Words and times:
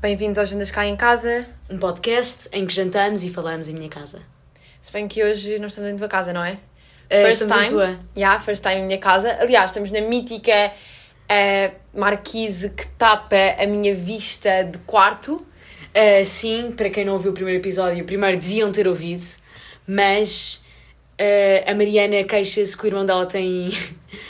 Bem-vindos 0.00 0.38
ao 0.38 0.46
Jandas 0.46 0.70
Cá 0.70 0.86
em 0.86 0.94
Casa. 0.94 1.44
Um 1.68 1.76
podcast 1.76 2.48
em 2.52 2.64
que 2.64 2.72
jantamos 2.72 3.24
e 3.24 3.30
falamos 3.30 3.68
em 3.68 3.74
minha 3.74 3.88
casa. 3.88 4.22
Se 4.80 4.92
bem 4.92 5.08
que 5.08 5.24
hoje 5.24 5.58
não 5.58 5.66
estamos 5.66 5.90
dentro 5.90 6.06
da 6.06 6.08
casa, 6.08 6.32
não 6.32 6.44
é? 6.44 6.56
Eh, 7.10 7.28
estamos 7.28 7.64
em 7.64 7.66
tua. 7.66 7.98
Yeah, 8.16 8.38
first 8.38 8.62
time 8.62 8.76
em 8.76 8.86
minha 8.86 8.98
casa. 8.98 9.36
Aliás, 9.40 9.72
estamos 9.72 9.90
na 9.90 10.00
mítica 10.00 10.72
eh, 11.28 11.72
marquise 11.92 12.70
que 12.70 12.86
tapa 12.90 13.56
a 13.58 13.66
minha 13.66 13.92
vista 13.92 14.62
de 14.62 14.78
quarto. 14.86 15.44
Uh, 15.88 16.24
sim, 16.24 16.72
para 16.76 16.90
quem 16.90 17.04
não 17.04 17.14
ouviu 17.14 17.32
o 17.32 17.34
primeiro 17.34 17.60
episódio, 17.60 18.04
primeiro 18.04 18.38
deviam 18.38 18.70
ter 18.70 18.86
ouvido, 18.86 19.26
mas 19.84 20.62
uh, 21.20 21.72
a 21.72 21.74
Mariana 21.74 22.22
queixa-se 22.22 22.76
que 22.76 22.84
o 22.84 22.86
irmão 22.86 23.04
dela 23.04 23.26
tem 23.26 23.72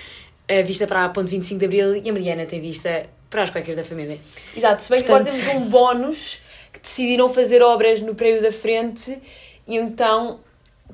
a 0.48 0.62
vista 0.62 0.86
para 0.86 1.04
a 1.04 1.08
ponte 1.10 1.30
25 1.30 1.58
de 1.58 1.66
Abril 1.66 1.96
e 1.96 2.08
a 2.08 2.12
Mariana 2.12 2.46
tem 2.46 2.58
vista 2.58 3.06
para 3.30 3.42
as 3.42 3.50
cuecas 3.50 3.76
da 3.76 3.84
família. 3.84 4.18
Exato, 4.56 4.82
se 4.82 4.90
bem 4.90 5.02
que 5.02 5.08
Portanto- 5.08 5.28
agora 5.28 5.42
temos 5.46 5.62
um 5.66 5.68
bónus 5.68 6.40
que 6.72 6.80
decidiram 6.80 7.28
fazer 7.32 7.62
obras 7.62 8.00
no 8.00 8.14
prédio 8.14 8.42
da 8.42 8.52
frente 8.52 9.20
e 9.66 9.76
então 9.76 10.40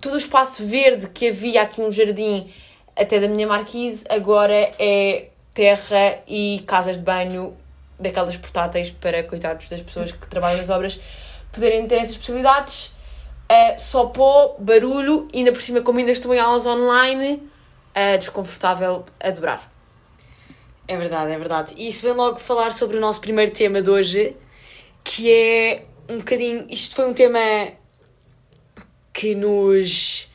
todo 0.00 0.14
o 0.14 0.18
espaço 0.18 0.64
verde 0.66 1.08
que 1.10 1.28
havia 1.28 1.62
aqui 1.62 1.80
um 1.80 1.91
jardim 1.91 2.52
até 2.96 3.18
da 3.20 3.28
minha 3.28 3.46
marquise 3.46 4.05
agora 4.08 4.70
é 4.78 5.28
terra 5.52 6.18
e 6.27 6.62
casas 6.66 6.96
de 6.96 7.02
banho 7.02 7.56
daquelas 7.98 8.36
portáteis 8.36 8.91
para 8.91 9.22
coitados 9.22 9.69
das 9.69 9.80
pessoas 9.80 10.10
que 10.10 10.27
trabalham 10.27 10.58
nas 10.58 10.70
obras 10.70 11.00
poderem 11.52 11.86
ter 11.86 11.96
essas 11.96 12.16
possibilidades. 12.16 12.92
É 13.48 13.78
só 13.78 14.06
pó, 14.06 14.56
barulho, 14.58 15.28
ainda 15.32 15.52
por 15.52 15.62
cima, 15.62 15.80
como 15.82 15.98
ainda 16.00 16.10
estou 16.10 16.34
em 16.34 16.41
aulas 16.41 16.66
online, 16.66 17.41
é 17.94 18.16
desconfortável 18.16 19.05
a 19.20 19.30
dobrar. 19.30 19.70
É 20.86 20.96
verdade, 20.96 21.32
é 21.32 21.38
verdade. 21.38 21.74
E 21.76 21.88
isso 21.88 22.06
vem 22.06 22.14
logo 22.14 22.38
falar 22.38 22.72
sobre 22.72 22.96
o 22.96 23.00
nosso 23.00 23.20
primeiro 23.20 23.52
tema 23.52 23.80
de 23.80 23.88
hoje, 23.88 24.36
que 25.02 25.32
é 25.32 25.84
um 26.08 26.18
bocadinho. 26.18 26.66
Isto 26.68 26.94
foi 26.94 27.06
um 27.06 27.14
tema 27.14 27.40
que 29.12 29.34
nos. 29.34 30.28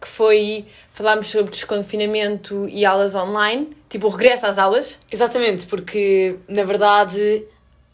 Que 0.00 0.06
foi 0.06 0.66
falámos 0.90 1.28
sobre 1.28 1.52
desconfinamento 1.52 2.68
e 2.68 2.84
aulas 2.84 3.14
online, 3.14 3.74
tipo 3.88 4.08
o 4.08 4.10
regresso 4.10 4.46
às 4.46 4.58
aulas. 4.58 4.98
Exatamente, 5.10 5.64
porque 5.66 6.36
na 6.48 6.64
verdade 6.64 7.44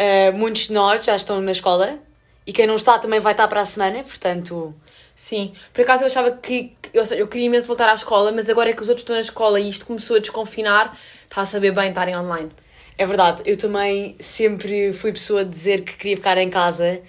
uh, 0.01 0.37
muitos 0.37 0.69
de 0.69 0.73
nós 0.73 1.05
já 1.05 1.15
estão 1.15 1.41
na 1.41 1.53
escola 1.53 1.99
e 2.47 2.53
quem 2.53 2.67
não 2.67 2.77
está 2.77 2.99
também 2.99 3.21
vai 3.21 3.33
estar 3.33 3.47
para 3.47 3.61
a 3.61 3.67
semana, 3.67 4.03
portanto. 4.03 4.75
Sim, 5.17 5.53
por 5.73 5.83
acaso 5.83 6.03
eu 6.03 6.07
achava 6.07 6.33
que, 6.33 6.73
ou 6.95 7.05
seja, 7.05 7.21
eu 7.21 7.29
queria 7.29 7.47
imenso 7.47 7.69
voltar 7.69 7.89
à 7.89 7.95
escola, 7.95 8.33
mas 8.33 8.51
agora 8.51 8.71
é 8.71 8.73
que 8.73 8.83
os 8.83 8.89
outros 8.89 9.03
estão 9.03 9.15
na 9.15 9.23
escola 9.23 9.61
e 9.61 9.69
isto 9.69 9.87
começou 9.87 10.17
a 10.17 10.21
desconfinar, 10.21 10.99
está 11.25 11.43
a 11.43 11.47
saber 11.47 11.73
bem 11.73 11.91
estarem 11.91 12.17
online. 12.17 12.51
É 12.99 13.07
verdade, 13.07 13.43
eu 13.45 13.57
também 13.57 14.17
sempre 14.19 14.93
fui 14.93 15.13
pessoa 15.13 15.45
de 15.45 15.51
dizer 15.51 15.83
que 15.83 15.97
queria 15.97 16.17
ficar 16.17 16.39
em 16.39 16.51
casa 16.51 17.01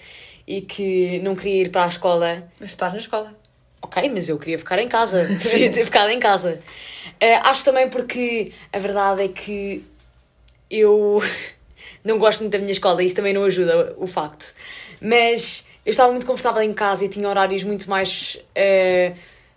e 0.48 0.62
que 0.62 1.20
não 1.20 1.36
queria 1.36 1.64
ir 1.64 1.70
para 1.70 1.86
a 1.86 1.88
escola. 1.88 2.48
Mas 2.60 2.72
tu 2.72 2.74
estás 2.74 2.94
na 2.94 3.00
escola. 3.00 3.36
Ok, 3.82 4.10
mas 4.10 4.30
eu 4.30 4.38
queria 4.38 4.58
ficar 4.58 4.80
em 4.80 4.88
casa, 4.88 5.26
preferia 5.40 5.72
ter 5.72 5.86
ficado 5.86 6.10
em 6.10 6.20
casa. 6.20 6.60
Eh, 7.20 7.36
acho 7.36 7.64
também 7.64 7.90
porque 7.90 8.52
a 8.74 8.80
verdade 8.80 9.24
é 9.24 9.28
que 9.28 9.84
eu 10.70 11.22
não 12.04 12.18
gosto 12.18 12.42
muito 12.42 12.54
da 12.54 12.60
minha 12.60 12.72
escola 12.72 13.02
e 13.02 13.06
isso 13.06 13.16
também 13.16 13.34
não 13.34 13.44
ajuda 13.44 13.96
o 13.98 14.08
facto. 14.08 14.54
Mas 15.00 15.68
eu 15.86 15.92
estava 15.92 16.12
muito 16.12 16.26
confortável 16.26 16.62
em 16.64 16.74
casa 16.74 17.06
e 17.06 17.10
tinha 17.10 17.30
horários 17.30 17.64
muito 17.64 17.90
mais 17.90 18.38
eh, 18.56 19.14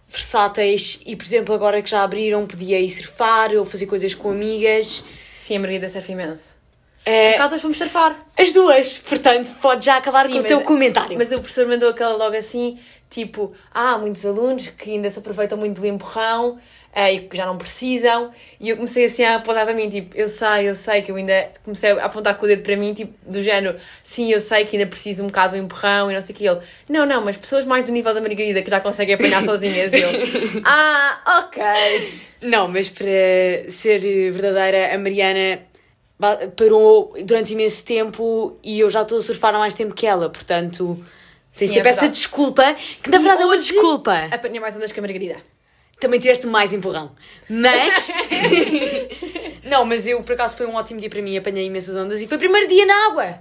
versáteis 0.08 1.00
e, 1.06 1.16
por 1.16 1.24
exemplo, 1.24 1.54
agora 1.54 1.80
que 1.80 1.88
já 1.88 2.02
abriram, 2.02 2.46
podia 2.46 2.78
ir 2.78 2.90
surfar 2.90 3.52
ou 3.54 3.64
fazer 3.64 3.86
coisas 3.86 4.14
com 4.14 4.30
amigas. 4.30 5.04
Sim, 5.34 5.56
a 5.56 5.60
Margarida 5.60 5.88
surfa 5.88 6.12
imenso. 6.12 6.58
Eh, 7.04 7.32
Por 7.32 7.40
acaso 7.40 7.58
fomos 7.60 7.78
surfar. 7.78 8.18
as 8.36 8.52
duas, 8.52 8.98
portanto, 8.98 9.54
podes 9.62 9.84
já 9.84 9.96
acabar 9.96 10.26
Sim, 10.26 10.32
com 10.32 10.38
o 10.40 10.44
teu 10.44 10.60
comentário. 10.60 11.16
Mas 11.16 11.32
o 11.32 11.38
professor 11.38 11.66
mandou 11.66 11.88
aquela 11.88 12.14
logo 12.14 12.36
assim, 12.36 12.78
tipo, 13.08 13.54
ah, 13.72 13.92
há 13.92 13.98
muitos 13.98 14.26
alunos 14.26 14.68
que 14.68 14.90
ainda 14.90 15.08
se 15.08 15.18
aproveitam 15.18 15.56
muito 15.56 15.80
do 15.80 15.86
empurrão 15.86 16.58
eh, 16.92 17.14
e 17.14 17.20
que 17.28 17.36
já 17.36 17.46
não 17.46 17.56
precisam. 17.56 18.30
E 18.60 18.70
eu 18.70 18.76
comecei 18.76 19.04
assim 19.04 19.24
a 19.24 19.36
apontar 19.36 19.64
para 19.64 19.74
mim, 19.74 19.88
tipo, 19.88 20.16
eu 20.16 20.26
sei, 20.28 20.68
eu 20.68 20.74
sei 20.74 21.02
que 21.02 21.10
eu 21.10 21.16
ainda 21.16 21.50
comecei 21.64 21.92
a 21.92 22.04
apontar 22.04 22.36
com 22.36 22.44
o 22.44 22.48
dedo 22.48 22.62
para 22.62 22.76
mim, 22.76 22.94
tipo, 22.94 23.12
do 23.30 23.42
género, 23.42 23.78
sim, 24.02 24.32
eu 24.32 24.40
sei 24.40 24.64
que 24.64 24.76
ainda 24.76 24.88
preciso 24.88 25.22
um 25.22 25.26
bocado 25.26 25.56
do 25.56 25.62
empurrão 25.62 26.10
e 26.10 26.14
não 26.14 26.20
sei 26.20 26.34
o 26.34 26.38
que. 26.38 26.46
Ele, 26.46 26.60
não, 26.88 27.06
não, 27.06 27.24
mas 27.24 27.36
pessoas 27.36 27.64
mais 27.64 27.84
do 27.84 27.92
nível 27.92 28.14
da 28.14 28.20
Margarida 28.20 28.62
que 28.62 28.70
já 28.70 28.80
conseguem 28.80 29.14
apanhar 29.14 29.44
sozinhas. 29.44 29.92
Eu, 29.92 30.08
ah, 30.64 31.44
ok. 31.44 31.62
Não, 32.42 32.68
mas 32.68 32.88
para 32.88 33.70
ser 33.70 34.00
verdadeira, 34.30 34.94
a 34.94 34.98
Mariana 34.98 35.60
parou 36.56 37.14
durante 37.24 37.52
imenso 37.52 37.84
tempo 37.84 38.58
e 38.62 38.80
eu 38.80 38.90
já 38.90 39.02
estou 39.02 39.18
a 39.18 39.22
surfar 39.22 39.54
há 39.54 39.58
mais 39.58 39.74
tempo 39.74 39.94
que 39.94 40.06
ela, 40.06 40.28
portanto 40.28 40.98
tem 41.56 41.66
Sim, 41.66 41.74
sempre 41.74 41.88
é 41.88 41.92
essa 41.92 42.08
desculpa, 42.08 42.74
que 43.02 43.10
na 43.10 43.18
verdade 43.18 43.42
é 43.42 43.46
uma 43.46 43.56
desculpa. 43.56 44.28
Apanhei 44.30 44.60
mais 44.60 44.76
ondas 44.76 44.92
que 44.92 44.98
a 44.98 45.02
Margarida. 45.02 45.36
Também 46.00 46.20
tiveste 46.20 46.46
mais 46.46 46.72
empurrão. 46.72 47.10
Mas. 47.48 48.10
não, 49.64 49.84
mas 49.84 50.06
eu 50.06 50.22
por 50.22 50.32
acaso 50.32 50.56
foi 50.56 50.66
um 50.66 50.74
ótimo 50.74 51.00
dia 51.00 51.10
para 51.10 51.20
mim, 51.20 51.36
apanhei 51.36 51.64
imensas 51.66 51.96
ondas 51.96 52.20
e 52.20 52.26
foi 52.28 52.36
o 52.36 52.40
primeiro 52.40 52.68
dia 52.68 52.86
na 52.86 53.06
água. 53.06 53.38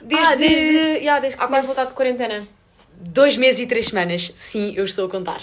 Desde, 0.00 0.26
ah, 0.26 0.36
desde, 0.36 0.76
yeah, 0.98 1.20
desde 1.20 1.38
que 1.38 1.46
tinha 1.46 1.62
voltado 1.62 1.88
de 1.88 1.94
quarentena. 1.94 2.46
dois 2.94 3.36
meses 3.36 3.60
e 3.60 3.66
três 3.66 3.86
semanas. 3.88 4.30
Sim, 4.34 4.72
eu 4.76 4.84
estou 4.84 5.06
a 5.06 5.10
contar. 5.10 5.42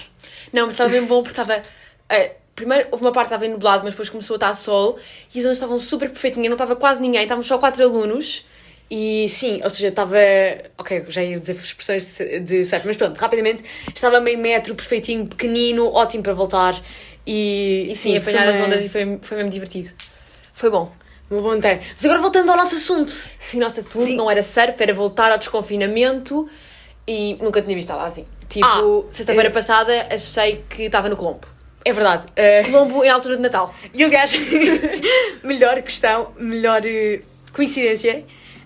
Não, 0.51 0.65
mas 0.65 0.75
estava 0.75 0.89
bem 0.89 1.03
bom 1.03 1.21
porque 1.21 1.39
estava. 1.39 1.61
eh, 2.09 2.35
primeiro 2.55 2.87
houve 2.91 3.03
uma 3.03 3.11
parte 3.11 3.29
que 3.29 3.35
estava 3.35 3.51
nublado, 3.51 3.83
mas 3.83 3.93
depois 3.93 4.09
começou 4.09 4.35
a 4.35 4.37
estar 4.37 4.53
sol 4.53 4.97
e 5.33 5.39
as 5.39 5.45
ondas 5.45 5.57
estavam 5.57 5.77
super 5.77 6.09
perfeitinhas, 6.09 6.47
não 6.49 6.55
estava 6.55 6.75
quase 6.75 7.01
ninguém, 7.01 7.23
estávamos 7.23 7.47
só 7.47 7.57
quatro 7.57 7.83
alunos. 7.83 8.45
E 8.89 9.27
sim, 9.29 9.59
ou 9.63 9.69
seja, 9.69 9.87
estava. 9.87 10.15
Ok, 10.77 11.05
já 11.09 11.23
ia 11.23 11.39
dizer 11.39 11.55
expressões 11.55 12.19
de 12.43 12.63
surf, 12.65 12.85
mas 12.85 12.95
pronto, 12.97 13.17
rapidamente 13.17 13.63
estava 13.93 14.19
meio 14.21 14.37
metro, 14.37 14.75
perfeitinho, 14.75 15.25
pequenino, 15.27 15.87
ótimo 15.91 16.21
para 16.23 16.33
voltar. 16.33 16.79
E, 17.25 17.87
E 17.89 17.95
sim, 17.95 18.15
apanhar 18.15 18.43
foi 18.47 18.59
as 18.61 18.65
ondas 18.67 18.85
e 18.85 18.89
foi, 18.89 19.19
foi 19.21 19.37
mesmo 19.37 19.49
divertido. 19.51 19.89
Foi 20.53 20.69
bom. 20.69 20.91
Uma 21.31 21.41
boa 21.41 21.57
inteira. 21.57 21.79
Mas 21.95 22.05
agora 22.05 22.21
voltando 22.21 22.51
ao 22.51 22.57
nosso 22.57 22.75
assunto. 22.75 23.11
Sim, 23.39 23.57
nossa, 23.59 23.81
tudo 23.81 24.05
Sim. 24.05 24.15
não 24.15 24.29
era 24.29 24.43
surf, 24.43 24.75
era 24.79 24.93
voltar 24.93 25.31
ao 25.31 25.39
desconfinamento 25.39 26.47
e 27.07 27.35
nunca 27.41 27.63
tinha 27.63 27.75
visto 27.75 27.89
nada 27.89 28.03
assim. 28.03 28.25
Tipo, 28.47 28.65
Ah, 28.67 29.11
sexta-feira 29.11 29.49
eh. 29.49 29.51
passada 29.51 30.07
achei 30.11 30.63
que 30.69 30.83
estava 30.83 31.09
no 31.09 31.17
Colombo. 31.17 31.47
É 31.83 31.91
verdade. 31.91 32.25
eh, 32.35 32.63
Colombo 32.69 33.03
em 33.03 33.09
altura 33.09 33.35
de 33.37 33.41
Natal. 33.41 33.73
E 33.91 34.03
aliás, 34.03 34.33
melhor 35.43 35.81
questão, 35.81 36.31
melhor 36.37 36.81
eh, 36.85 37.21
coincidência 37.51 38.23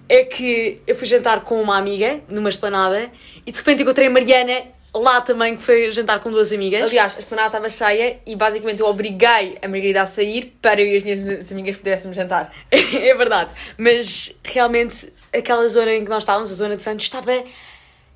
é 0.10 0.24
que 0.24 0.82
eu 0.88 0.96
fui 0.96 1.08
jantar 1.08 1.42
com 1.44 1.62
uma 1.62 1.78
amiga 1.78 2.20
numa 2.28 2.50
esplanada 2.50 3.10
e 3.46 3.52
de 3.52 3.58
repente 3.58 3.84
encontrei 3.84 4.08
a 4.08 4.10
Mariana 4.10 4.64
lá 4.94 5.22
também, 5.22 5.56
que 5.56 5.62
foi 5.62 5.92
jantar 5.92 6.20
com 6.20 6.32
duas 6.32 6.52
amigas. 6.52 6.84
Aliás, 6.84 7.16
a 7.16 7.20
esplanada 7.20 7.50
estava 7.50 7.70
cheia 7.70 8.20
e 8.26 8.36
basicamente 8.36 8.82
eu 8.82 8.88
obriguei 8.88 9.58
a 9.62 9.68
Margarida 9.68 10.02
a 10.02 10.06
sair 10.06 10.58
para 10.62 10.82
eu 10.82 10.88
e 10.88 10.98
as 10.98 11.04
minhas 11.04 11.52
amigas 11.52 11.76
pudéssemos 11.76 12.18
jantar. 12.18 12.52
é 12.72 13.14
verdade. 13.16 13.52
Mas 13.78 14.36
realmente 14.44 15.14
aquela 15.32 15.68
zona 15.68 15.94
em 15.94 16.04
que 16.04 16.10
nós 16.10 16.24
estávamos, 16.24 16.52
a 16.52 16.56
zona 16.56 16.76
de 16.76 16.82
Santos, 16.82 17.06
estava 17.06 17.44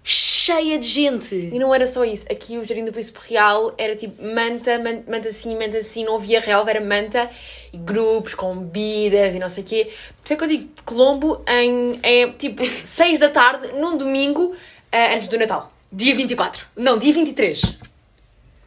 cheia 0.04 0.78
de 0.78 0.88
gente. 0.88 1.34
E 1.34 1.58
não 1.58 1.74
era 1.74 1.88
só 1.88 2.04
isso, 2.04 2.26
aqui 2.30 2.58
o 2.58 2.64
Jardim 2.64 2.84
do 2.84 2.92
Príncipe 2.92 3.20
Real 3.30 3.74
era 3.78 3.96
tipo 3.96 4.22
manta, 4.22 4.78
man- 4.80 5.04
manta 5.08 5.30
assim, 5.30 5.58
manta 5.58 5.78
assim, 5.78 6.04
não 6.04 6.16
havia 6.16 6.40
relva, 6.42 6.70
era 6.70 6.82
manta 6.82 7.30
e 7.72 7.78
grupos 7.78 8.36
com 8.36 8.58
bebidas 8.58 9.34
e 9.36 9.40
não 9.40 9.48
sei 9.48 9.64
o 9.64 9.66
quê. 9.68 9.86
Por 10.18 10.24
isso 10.26 10.34
é 10.34 10.36
que 10.36 10.44
eu 10.44 10.48
digo, 10.48 10.70
Colombo 10.84 11.42
em, 11.48 12.00
é 12.04 12.28
tipo 12.32 12.64
6 12.86 13.20
da 13.20 13.30
tarde, 13.30 13.70
num 13.80 13.96
domingo, 13.98 14.54
eh, 14.92 15.16
antes 15.16 15.28
do 15.30 15.38
Natal. 15.38 15.72
Dia 15.92 16.16
24. 16.16 16.66
Não, 16.76 16.98
dia 16.98 17.14
23. 17.14 17.62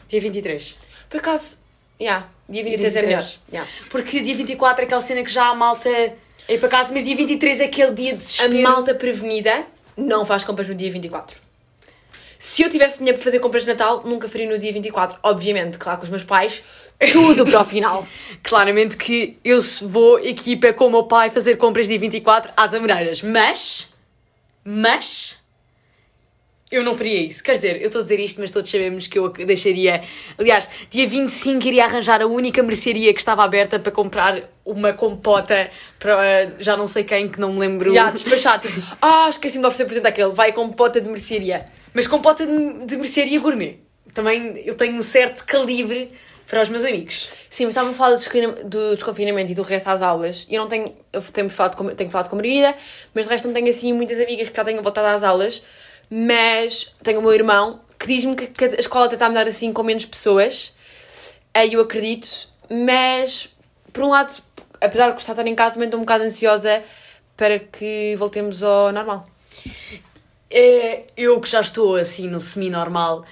Dia 0.09 0.21
23. 0.21 0.77
Por 1.11 1.19
acaso, 1.19 1.59
yeah, 2.01 2.29
dia 2.49 2.63
23 2.63 2.97
é 2.97 3.01
23. 3.01 3.05
melhor. 3.05 3.39
Yeah. 3.53 3.71
Porque 3.91 4.21
dia 4.21 4.35
24 4.37 4.83
é 4.83 4.85
aquela 4.87 5.01
cena 5.01 5.23
que 5.25 5.31
já 5.31 5.47
a 5.49 5.55
malta 5.55 5.89
é 6.49 6.57
para 6.59 6.69
casa, 6.69 6.95
mas 6.95 7.03
dia 7.05 7.17
23 7.17 7.61
é 7.61 7.65
aquele 7.65 7.93
dia 7.93 8.11
de 8.11 8.15
A 8.15 8.17
desespero. 8.17 8.63
malta 8.63 8.95
prevenida 8.95 9.67
não 9.97 10.27
faz 10.27 10.45
compras 10.45 10.69
no 10.69 10.75
dia 10.75 10.91
24. 10.91 11.47
Se 12.39 12.63
eu 12.63 12.71
tivesse 12.71 12.99
dinheiro 12.99 13.19
para 13.19 13.25
fazer 13.25 13.39
compras 13.39 13.63
de 13.63 13.69
Natal, 13.69 14.03
nunca 14.05 14.29
faria 14.29 14.49
no 14.49 14.59
dia 14.59 14.73
24. 14.73 15.19
Obviamente, 15.23 15.79
claro, 15.79 15.99
com 15.99 16.05
os 16.05 16.11
meus 16.11 16.25
pais, 16.25 16.63
tudo 17.13 17.45
para 17.45 17.61
o 17.61 17.65
final. 17.65 18.07
Claramente 18.43 18.97
que 18.97 19.39
eu 19.45 19.61
vou 19.83 20.19
equipa 20.19 20.73
com 20.73 20.87
o 20.87 20.91
meu 20.91 21.05
pai 21.05 21.31
fazer 21.31 21.57
compras 21.57 21.89
dia 21.89 21.99
24 21.99 22.53
às 22.57 22.75
Amoreiras, 22.75 23.23
mas. 23.23 23.95
Mas. 24.63 25.39
Eu 26.71 26.83
não 26.83 26.97
faria 26.97 27.21
isso. 27.21 27.45
Quer 27.45 27.55
dizer, 27.55 27.81
eu 27.81 27.87
estou 27.87 28.01
a 28.01 28.03
dizer 28.03 28.19
isto, 28.19 28.41
mas 28.41 28.51
todos 28.51 28.69
sabemos 28.69 29.07
que 29.07 29.17
eu 29.19 29.29
deixaria. 29.29 30.03
Aliás, 30.37 30.69
dia 30.91 31.07
25 31.07 31.65
iria 31.67 31.85
arranjar 31.85 32.21
a 32.21 32.27
única 32.27 32.61
mercearia 32.63 33.15
que 33.15 33.21
estava 33.21 33.45
aberta 33.45 33.79
para 33.79 33.93
comprar 33.93 34.43
uma 34.65 34.93
compota 34.93 35.71
para 35.99 36.53
já 36.59 36.77
não 36.77 36.89
sei 36.89 37.05
quem, 37.05 37.29
que 37.29 37.39
não 37.39 37.53
me 37.53 37.61
lembro. 37.61 37.95
Já, 37.95 38.11
despachar, 38.11 38.59
tipo, 38.61 38.83
ah, 39.01 39.29
esqueci-me 39.31 39.63
de 39.63 39.67
oferecer 39.69 39.85
presente 39.85 40.09
àquele, 40.09 40.33
vai 40.33 40.53
com 40.53 40.69
pota 40.73 41.01
de 41.01 41.09
mercearia. 41.09 41.67
Mas 41.95 42.09
compota 42.09 42.45
de, 42.45 42.85
de 42.85 42.97
mercearia 42.97 43.39
gourmet. 43.39 43.79
Também 44.13 44.61
eu 44.65 44.75
tenho 44.75 44.97
um 44.97 45.03
certo 45.03 45.45
calibre 45.47 46.11
para 46.49 46.63
os 46.63 46.69
meus 46.69 46.83
amigos. 46.85 47.31
Sim, 47.49 47.67
mas 47.67 47.73
estávamos 47.73 47.95
a 47.95 47.99
falar 47.99 48.11
do 48.13 48.19
desconfina- 48.19 48.65
do 48.65 48.95
desconfinamento 48.95 49.53
e 49.53 49.55
do 49.55 49.63
regresso 49.63 49.89
às 49.91 50.03
aulas. 50.03 50.47
E 50.51 50.55
eu 50.57 50.63
não 50.63 50.69
tenho. 50.69 50.93
Eu 51.13 51.23
tenho 51.23 51.49
falado 51.49 51.77
com, 51.77 51.89
tenho 51.95 52.11
falado 52.11 52.29
com 52.29 52.35
a 52.35 52.39
Margarida, 52.39 52.75
mas 53.15 53.27
de 53.27 53.31
resto 53.33 53.47
não 53.47 53.55
tenho 53.55 53.69
assim 53.69 53.93
muitas 53.93 54.19
amigas 54.19 54.49
que 54.49 54.57
já 54.57 54.65
tenham 54.65 54.83
voltado 54.83 55.07
às 55.07 55.23
aulas. 55.23 55.63
Mas 56.11 56.95
tenho 57.03 57.21
o 57.21 57.23
meu 57.23 57.33
irmão 57.33 57.81
que 57.99 58.07
diz-me 58.07 58.37
que, 58.37 58.65
a 58.65 58.69
escola 58.81 59.07
está 59.07 59.27
a 59.27 59.29
mudar 59.29 59.49
assim 59.49 59.73
com 59.73 59.83
menos 59.83 60.05
pessoas. 60.05 60.73
Aí 61.53 61.73
eu 61.73 61.81
acredito. 61.81 62.49
Mas, 62.71 63.49
por 63.93 64.05
um 64.05 64.09
lado, 64.09 64.43
apesar 64.81 65.09
de 65.09 65.13
gostar 65.13 65.35
de 65.35 65.41
estar 65.41 65.47
em 65.51 65.55
casa, 65.55 65.75
também 65.75 65.87
estou 65.87 65.99
um 65.99 66.03
bocado 66.03 66.25
ansiosa 66.25 66.83
para 67.37 67.59
que 67.59 68.15
voltemos 68.17 68.63
ao 68.63 68.93
normal. 68.93 69.29
É, 70.51 71.05
eu 71.17 71.41
que 71.41 71.49
já 71.49 71.61
estou 71.61 71.97
assim 71.97 72.29
no 72.29 72.41
semi-normal, 72.41 73.25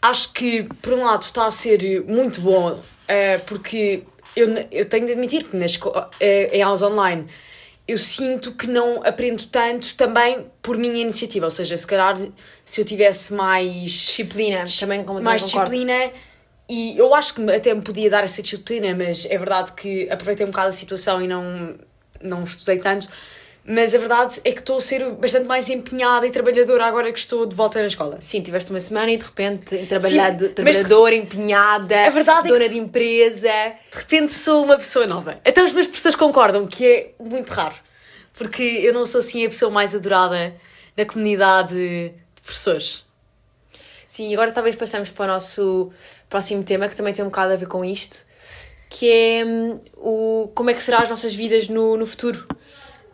acho 0.00 0.32
que 0.32 0.62
por 0.82 0.92
um 0.92 1.04
lado 1.04 1.22
está 1.22 1.46
a 1.46 1.50
ser 1.50 2.04
muito 2.06 2.40
bom, 2.40 2.78
é, 3.08 3.38
porque 3.38 4.04
eu, 4.36 4.48
eu 4.70 4.88
tenho 4.88 5.06
de 5.06 5.12
admitir 5.12 5.44
que 5.44 5.56
na 5.56 5.66
escola, 5.66 6.10
é, 6.20 6.56
em 6.56 6.62
aulas 6.62 6.82
online 6.82 7.26
eu 7.86 7.98
sinto 7.98 8.52
que 8.52 8.66
não 8.66 9.02
aprendo 9.04 9.46
tanto 9.46 9.94
também 9.96 10.46
por 10.62 10.76
minha 10.76 11.00
iniciativa, 11.00 11.46
ou 11.46 11.50
seja, 11.50 11.76
se 11.76 11.86
calhar 11.86 12.16
se 12.64 12.80
eu 12.80 12.84
tivesse 12.84 13.34
mais 13.34 13.90
Disciplina, 13.90 14.64
também 14.78 15.04
como 15.04 15.20
mais 15.20 15.42
concordo. 15.42 15.70
disciplina 15.70 16.12
e 16.68 16.96
eu 16.96 17.12
acho 17.12 17.34
que 17.34 17.50
até 17.50 17.74
me 17.74 17.82
podia 17.82 18.08
dar 18.08 18.22
essa 18.22 18.40
disciplina, 18.40 18.94
mas 18.94 19.26
é 19.28 19.36
verdade 19.36 19.72
que 19.72 20.08
aproveitei 20.08 20.46
um 20.46 20.50
bocado 20.50 20.68
a 20.68 20.72
situação 20.72 21.20
e 21.20 21.26
não, 21.26 21.74
não 22.22 22.44
estudei 22.44 22.78
tanto. 22.78 23.08
Mas 23.72 23.94
a 23.94 23.98
verdade 23.98 24.40
é 24.44 24.50
que 24.50 24.58
estou 24.58 24.78
a 24.78 24.80
ser 24.80 25.08
bastante 25.12 25.46
mais 25.46 25.68
empenhada 25.68 26.26
e 26.26 26.30
trabalhadora 26.30 26.84
agora 26.86 27.12
que 27.12 27.18
estou 27.20 27.46
de 27.46 27.54
volta 27.54 27.78
na 27.80 27.86
escola. 27.86 28.18
Sim, 28.20 28.40
tiveste 28.42 28.70
uma 28.70 28.80
semana 28.80 29.12
e 29.12 29.16
de 29.16 29.22
repente 29.24 29.86
trabalhado, 29.86 30.40
mas 30.42 30.48
de- 30.48 30.54
trabalhadora, 30.54 31.14
empenhada, 31.14 32.06
A 32.06 32.10
verdade 32.10 32.48
é 32.48 32.52
dona 32.52 32.64
que- 32.64 32.70
de 32.70 32.78
empresa. 32.78 33.48
De 33.92 33.98
repente 33.98 34.32
sou 34.32 34.64
uma 34.64 34.76
pessoa 34.76 35.06
nova. 35.06 35.40
Até 35.44 35.62
os 35.62 35.72
meus 35.72 35.86
professores 35.86 36.16
concordam, 36.16 36.66
que 36.66 36.84
é 36.84 37.10
muito 37.20 37.50
raro. 37.50 37.76
Porque 38.32 38.62
eu 38.62 38.92
não 38.92 39.06
sou 39.06 39.20
assim 39.20 39.46
a 39.46 39.48
pessoa 39.48 39.70
mais 39.70 39.94
adorada 39.94 40.52
da 40.96 41.06
comunidade 41.06 41.72
de 41.74 42.12
professores. 42.42 43.04
Sim, 44.08 44.32
agora 44.34 44.50
talvez 44.50 44.74
passamos 44.74 45.10
para 45.10 45.24
o 45.26 45.28
nosso 45.28 45.92
próximo 46.28 46.64
tema, 46.64 46.88
que 46.88 46.96
também 46.96 47.12
tem 47.14 47.24
um 47.24 47.28
bocado 47.28 47.52
a 47.52 47.56
ver 47.56 47.68
com 47.68 47.84
isto, 47.84 48.26
que 48.88 49.08
é 49.08 49.44
hum, 49.44 49.80
o, 49.96 50.50
como 50.56 50.70
é 50.70 50.74
que 50.74 50.82
serão 50.82 50.98
as 50.98 51.08
nossas 51.08 51.32
vidas 51.32 51.68
no, 51.68 51.96
no 51.96 52.04
futuro. 52.06 52.48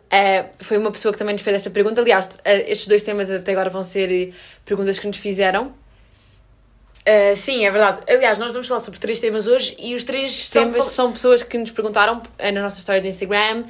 Eh, 0.09 0.45
foi 0.59 0.77
uma 0.77 0.91
pessoa 0.91 1.11
que 1.11 1.19
também 1.19 1.33
nos 1.33 1.41
fez 1.41 1.55
esta 1.57 1.69
pergunta. 1.69 2.01
Aliás, 2.01 2.39
eh, 2.45 2.71
estes 2.71 2.87
dois 2.87 3.01
temas 3.01 3.29
até 3.29 3.51
agora 3.51 3.69
vão 3.69 3.83
ser 3.83 4.11
eh, 4.11 4.31
perguntas 4.65 4.99
que 4.99 5.07
nos 5.07 5.17
fizeram. 5.17 5.73
Ah, 7.07 7.33
sim, 7.35 7.65
é 7.65 7.71
verdade. 7.71 8.01
Aliás, 8.09 8.37
nós 8.37 8.51
vamos 8.51 8.67
falar 8.67 8.81
sobre 8.81 8.99
três 8.99 9.21
temas 9.21 9.47
hoje 9.47 9.75
e 9.79 9.95
os 9.95 10.03
três 10.03 10.33
são... 10.33 10.69
Temas 10.69 10.87
são 10.87 11.11
pessoas 11.13 11.41
que 11.41 11.57
nos 11.57 11.71
perguntaram 11.71 12.21
eh, 12.37 12.51
na 12.51 12.61
nossa 12.61 12.79
história 12.79 13.01
do 13.01 13.07
Instagram. 13.07 13.63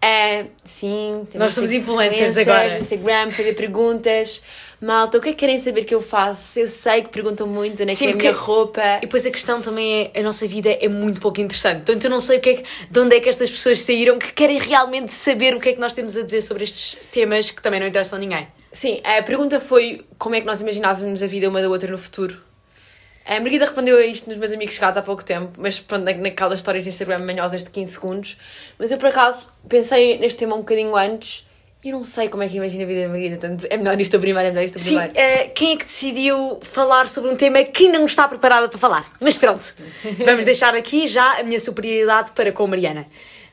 Eh, 0.00 0.46
sim, 0.62 1.26
Nós 1.34 1.52
somos 1.52 1.72
influencers 1.72 2.30
influencers, 2.30 2.48
agora. 2.48 2.78
Instagram, 2.78 3.30
fazer 3.32 3.54
perguntas. 3.54 4.42
Malta, 4.80 5.18
o 5.18 5.20
que 5.20 5.28
é 5.28 5.32
que 5.32 5.38
querem 5.38 5.58
saber 5.58 5.84
que 5.84 5.94
eu 5.94 6.00
faço? 6.00 6.58
Eu 6.58 6.66
sei 6.66 7.02
que 7.02 7.10
perguntam 7.10 7.46
muito 7.46 7.82
onde 7.82 7.92
é 7.92 7.94
que 7.94 7.96
Sim, 7.96 8.08
é 8.08 8.12
a 8.12 8.16
minha 8.16 8.32
roupa. 8.32 8.80
E 8.96 9.00
depois 9.02 9.26
a 9.26 9.30
questão 9.30 9.60
também 9.60 10.10
é, 10.14 10.20
a 10.20 10.22
nossa 10.22 10.46
vida 10.46 10.70
é 10.70 10.88
muito 10.88 11.20
pouco 11.20 11.38
interessante. 11.38 11.84
Portanto, 11.84 12.04
eu 12.04 12.10
não 12.10 12.18
sei 12.18 12.38
o 12.38 12.40
que 12.40 12.48
é 12.48 12.54
que, 12.54 12.64
de 12.90 12.98
onde 13.00 13.14
é 13.14 13.20
que 13.20 13.28
estas 13.28 13.50
pessoas 13.50 13.80
saíram 13.82 14.18
que 14.18 14.32
querem 14.32 14.58
realmente 14.58 15.12
saber 15.12 15.54
o 15.54 15.60
que 15.60 15.68
é 15.68 15.72
que 15.74 15.80
nós 15.80 15.92
temos 15.92 16.16
a 16.16 16.22
dizer 16.22 16.40
sobre 16.40 16.64
estes 16.64 17.10
temas 17.10 17.50
que 17.50 17.60
também 17.60 17.78
não 17.78 17.86
interessam 17.86 18.16
a 18.16 18.20
ninguém. 18.20 18.48
Sim, 18.72 19.00
a 19.04 19.22
pergunta 19.22 19.60
foi 19.60 20.00
como 20.18 20.34
é 20.34 20.40
que 20.40 20.46
nós 20.46 20.62
imaginávamos 20.62 21.22
a 21.22 21.26
vida 21.26 21.46
uma 21.48 21.60
da 21.60 21.68
outra 21.68 21.90
no 21.90 21.98
futuro. 21.98 22.40
A 23.26 23.34
Margarida 23.34 23.66
respondeu 23.66 23.98
a 23.98 24.06
isto 24.06 24.30
nos 24.30 24.38
meus 24.38 24.50
amigos 24.50 24.74
chegados 24.74 24.96
há 24.96 25.02
pouco 25.02 25.22
tempo, 25.22 25.52
mas 25.58 25.78
pronto, 25.78 26.04
na- 26.04 26.14
naquelas 26.14 26.58
histórias 26.58 26.84
de 26.84 26.90
Instagram 26.90 27.18
manhosas 27.22 27.62
de 27.64 27.70
15 27.70 27.92
segundos. 27.92 28.38
Mas 28.78 28.90
eu, 28.90 28.96
por 28.96 29.10
acaso, 29.10 29.52
pensei 29.68 30.18
neste 30.18 30.38
tema 30.38 30.54
um 30.56 30.60
bocadinho 30.60 30.96
antes 30.96 31.46
eu 31.82 31.92
não 31.92 32.04
sei 32.04 32.28
como 32.28 32.42
é 32.42 32.48
que 32.48 32.56
imagina 32.56 32.84
a 32.84 32.86
vida 32.86 33.02
da 33.02 33.08
Margarida, 33.08 33.36
portanto, 33.38 33.66
é 33.70 33.76
melhor 33.76 33.98
isto 33.98 34.20
primeiro, 34.20 34.48
é 34.48 34.50
melhor 34.50 34.64
isto 34.64 34.78
Sim, 34.78 34.96
primeiro. 34.96 35.12
eh, 35.16 35.48
quem 35.48 35.72
é 35.72 35.76
que 35.76 35.84
decidiu 35.84 36.58
falar 36.62 37.08
sobre 37.08 37.30
um 37.30 37.36
tema 37.36 37.62
que 37.64 37.88
não 37.88 38.04
está 38.04 38.28
preparada 38.28 38.68
para 38.68 38.78
falar? 38.78 39.10
Mas 39.18 39.38
pronto, 39.38 39.74
vamos 40.24 40.44
deixar 40.44 40.74
aqui 40.74 41.06
já 41.06 41.40
a 41.40 41.42
minha 41.42 41.58
superioridade 41.58 42.32
para 42.32 42.52
com 42.52 42.64
a 42.64 42.66
Mariana. 42.66 43.06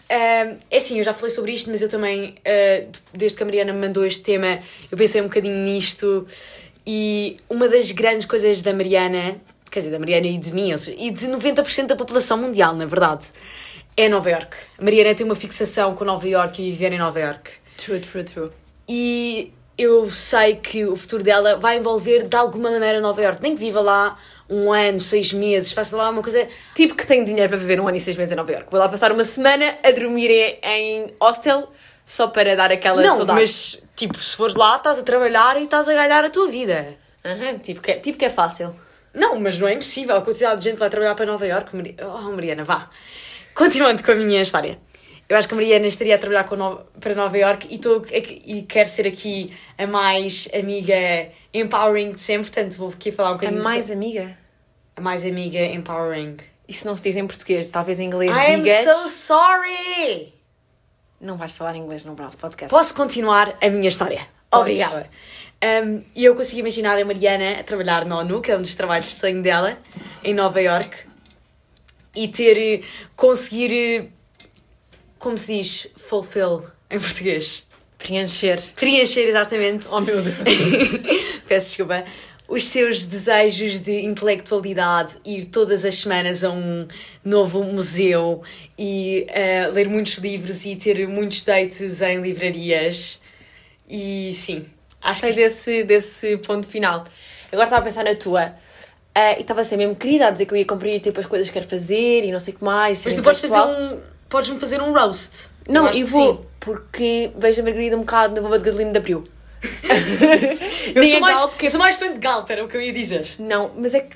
Ah, 0.09 0.55
é 0.69 0.77
assim, 0.77 0.97
eu 0.97 1.03
já 1.03 1.13
falei 1.13 1.29
sobre 1.29 1.53
isto, 1.53 1.69
mas 1.69 1.81
eu 1.81 1.87
também, 1.87 2.35
ah, 2.45 2.85
desde 3.13 3.37
que 3.37 3.43
a 3.43 3.45
Mariana 3.45 3.71
me 3.71 3.87
mandou 3.87 4.05
este 4.05 4.23
tema, 4.23 4.59
eu 4.91 4.97
pensei 4.97 5.21
um 5.21 5.25
bocadinho 5.25 5.55
nisto. 5.55 6.27
E 6.85 7.37
uma 7.49 7.67
das 7.67 7.91
grandes 7.91 8.25
coisas 8.25 8.61
da 8.61 8.73
Mariana, 8.73 9.35
quer 9.69 9.79
dizer, 9.79 9.91
da 9.91 9.99
Mariana 9.99 10.27
e 10.27 10.37
de 10.37 10.53
mim, 10.53 10.75
seja, 10.77 10.97
e 10.97 11.11
de 11.11 11.27
90% 11.27 11.85
da 11.85 11.95
população 11.95 12.37
mundial, 12.37 12.73
na 12.75 12.85
verdade, 12.85 13.27
é 13.95 14.07
Nova 14.07 14.29
York. 14.29 14.55
A 14.77 14.83
Mariana 14.83 15.13
tem 15.15 15.25
uma 15.25 15.35
fixação 15.35 15.95
com 15.95 16.05
Nova 16.05 16.27
York 16.27 16.61
e 16.61 16.71
viver 16.71 16.93
em 16.93 16.97
Nova 16.97 17.19
York. 17.19 17.51
True, 17.77 17.99
true, 17.99 18.23
true. 18.23 18.51
E 18.89 19.53
eu 19.77 20.09
sei 20.09 20.55
que 20.55 20.85
o 20.85 20.95
futuro 20.95 21.23
dela 21.23 21.57
vai 21.57 21.77
envolver 21.77 22.27
de 22.27 22.35
alguma 22.35 22.71
maneira 22.71 22.99
Nova 22.99 23.21
York. 23.21 23.41
Nem 23.41 23.53
que 23.55 23.59
viva 23.59 23.79
lá 23.79 24.17
um 24.49 24.71
ano, 24.73 24.99
seis 24.99 25.31
meses, 25.33 25.71
faça 25.71 25.95
lá 25.95 26.09
uma 26.09 26.23
coisa. 26.23 26.47
Tipo 26.73 26.95
que 26.95 27.05
tenho 27.05 27.23
dinheiro 27.25 27.49
para 27.49 27.57
viver 27.57 27.79
um 27.79 27.87
ano 27.87 27.97
e 27.97 28.01
seis 28.01 28.17
meses 28.17 28.31
em 28.31 28.35
Nova 28.35 28.51
Iorque. 28.51 28.71
Vou 28.71 28.79
lá 28.79 28.89
passar 28.89 29.11
uma 29.11 29.23
semana 29.25 29.77
a 29.83 29.91
dormir 29.91 30.59
em, 30.63 31.13
hostel 31.21 31.71
só 32.05 32.27
para 32.27 32.55
dar 32.55 32.71
aquela 32.71 33.01
não, 33.03 33.17
saudade. 33.17 33.39
mas 33.41 33.83
tipo, 33.95 34.17
se 34.17 34.35
fores 34.35 34.55
lá, 34.55 34.77
estás 34.77 34.97
a 34.97 35.03
trabalhar 35.03 35.57
e 35.59 35.63
estás 35.63 35.87
a 35.87 35.93
ganhar 35.93 36.23
a 36.23 36.29
tua 36.29 36.47
vida. 36.47 36.95
Aham, 37.23 37.59
tipo, 37.59 37.81
que, 37.81 37.91
é- 37.91 37.99
tipo 37.99 38.17
que 38.17 38.25
é 38.25 38.29
fácil. 38.29 38.73
Não, 39.13 39.39
mas 39.39 39.57
não 39.57 39.67
é 39.67 39.73
impossível. 39.73 40.15
A 40.15 40.21
quantidade 40.21 40.59
de 40.59 40.69
gente 40.69 40.77
vai 40.77 40.89
trabalhar 40.89 41.15
para 41.15 41.25
Nova 41.25 41.45
York. 41.45 41.71
Oh, 42.01 42.31
Mariana, 42.31 42.63
vá. 42.63 42.89
Continuando 43.53 44.03
com 44.03 44.11
a 44.11 44.15
minha 44.15 44.41
história. 44.41 44.79
Eu 45.29 45.35
acho 45.37 45.47
que 45.47 45.53
a 45.53 45.57
Mariana 45.57 45.87
estaria 45.87 46.15
a 46.15 46.17
trabalhar 46.17 46.49
no- 46.55 46.77
para 47.01 47.13
Nova 47.13 47.37
York 47.37 47.67
e, 47.69 48.17
aqui- 48.17 48.41
e 48.45 48.61
quero 48.63 48.87
ser 48.89 49.05
aqui 49.07 49.51
a 49.77 49.85
mais 49.85 50.47
amiga 50.57 50.95
empowering 51.53 52.11
de 52.13 52.21
sempre. 52.21 52.49
Portanto, 52.49 52.77
vou 52.77 52.89
aqui 52.89 53.11
falar 53.11 53.29
um 53.31 53.33
A 53.33 53.35
bocadinho 53.37 53.63
mais 53.63 53.87
so- 53.87 53.93
amiga. 53.93 54.37
a 54.95 55.01
mais 55.01 55.25
amiga 55.25 55.59
empowering. 55.59 56.37
Isso 56.67 56.87
não 56.87 56.95
se 56.95 57.01
diz 57.03 57.15
em 57.17 57.27
português, 57.27 57.69
talvez 57.69 57.99
em 57.99 58.05
inglês 58.05 58.31
I 58.31 58.53
am 58.55 58.61
digas. 58.63 58.83
so 58.85 59.09
sorry! 59.09 60.33
Não 61.19 61.35
vais 61.37 61.51
falar 61.51 61.75
inglês 61.75 62.05
no 62.05 62.15
nosso 62.15 62.37
podcast. 62.37 62.69
Posso 62.69 62.93
continuar 62.93 63.57
a 63.61 63.69
minha 63.69 63.87
história? 63.89 64.27
Podes. 64.49 64.79
Obrigada. 64.81 65.09
Um, 65.85 66.03
E 66.15 66.23
eu 66.23 66.35
consigo 66.35 66.59
imaginar 66.59 66.97
a 66.97 67.03
Mariana 67.03 67.59
a 67.59 67.63
trabalhar 67.63 68.05
na 68.05 68.19
ONU, 68.19 68.39
que 68.41 68.51
é 68.51 68.55
um 68.57 68.61
dos 68.61 68.75
trabalhos 68.75 69.09
de 69.09 69.19
sonho 69.19 69.41
dela, 69.41 69.77
em 70.23 70.33
Nova 70.33 70.61
York, 70.61 70.95
e 72.15 72.27
ter, 72.27 72.57
eh, 72.57 72.81
conseguir, 73.15 73.73
eh, 73.73 74.05
como 75.27 75.37
se 75.37 75.57
diz, 75.57 75.87
fulfill 75.97 76.63
em 76.89 76.97
português. 76.97 77.67
Preencher. 77.97 78.61
Preencher 78.77 79.27
exatamente. 79.27 79.85
Oh 79.91 79.99
meu 79.99 80.21
Deus. 80.21 80.37
Peço 81.45 81.67
desculpa. 81.67 82.05
Os 82.47 82.63
seus 82.63 83.03
desejos 83.03 83.79
de 83.79 84.05
intelectualidade, 84.05 85.17
ir 85.25 85.43
todas 85.47 85.83
as 85.83 85.95
semanas 85.95 86.45
a 86.45 86.49
um 86.49 86.87
novo 87.25 87.61
museu 87.61 88.41
e 88.79 89.25
eh, 89.27 89.67
ler 89.67 89.89
muitos 89.89 90.13
livros 90.13 90.65
e 90.65 90.77
ter 90.77 91.05
muitos 91.09 91.43
dates 91.43 92.01
em 92.01 92.21
livrarias. 92.21 93.21
E 93.89 94.31
sim, 94.33 94.65
acho 95.01 95.19
que 95.23 95.33
desse, 95.33 95.83
desse 95.83 96.37
ponto 96.37 96.69
final. 96.69 97.03
Agora 97.51 97.65
estava 97.65 97.81
a 97.81 97.81
pensar 97.81 98.05
na 98.05 98.15
tua. 98.15 98.55
Ah, 99.13 99.33
e 99.33 99.41
estava 99.41 99.59
a 99.59 99.63
ser 99.65 99.75
mesmo 99.75 99.93
querida 99.93 100.27
a 100.27 100.31
dizer 100.31 100.45
que 100.45 100.53
eu 100.53 100.57
ia 100.57 100.65
cumprir 100.65 101.01
tipo, 101.01 101.19
as 101.19 101.25
coisas 101.25 101.49
que 101.49 101.53
quero 101.53 101.67
fazer 101.67 102.23
e 102.23 102.31
não 102.31 102.39
sei 102.39 102.53
o 102.53 102.57
que 102.57 102.63
mais. 102.63 103.03
Mas 103.03 103.13
tu 103.13 103.21
podes 103.21 103.41
fazer 103.41 103.59
um. 103.59 104.16
Podes-me 104.29 104.59
fazer 104.59 104.81
um 104.81 104.93
roast. 104.93 105.49
Não, 105.69 105.85
eu 105.87 105.91
que 105.91 106.03
vou, 106.03 106.35
sim. 106.35 106.41
porque 106.59 107.31
vejo 107.37 107.61
a 107.61 107.63
Margarida 107.63 107.95
um 107.95 108.01
bocado 108.01 108.35
na 108.35 108.41
bomba 108.41 108.57
de 108.57 108.63
gasolina 108.65 108.91
da 108.91 109.01
Priu. 109.01 109.23
Eu 110.95 111.05
sou 111.05 111.19
mais, 111.19 111.37
Gal, 111.39 111.49
porque- 111.49 111.65
eu 111.65 111.69
sou 111.71 111.79
mais 111.79 111.95
fã 111.95 112.13
de 112.13 112.19
Galp, 112.19 112.49
era 112.49 112.63
o 112.63 112.67
que 112.67 112.77
eu 112.77 112.81
ia 112.81 112.93
dizer. 112.93 113.27
Não, 113.39 113.71
mas 113.77 113.93
é 113.93 114.01
que 114.01 114.15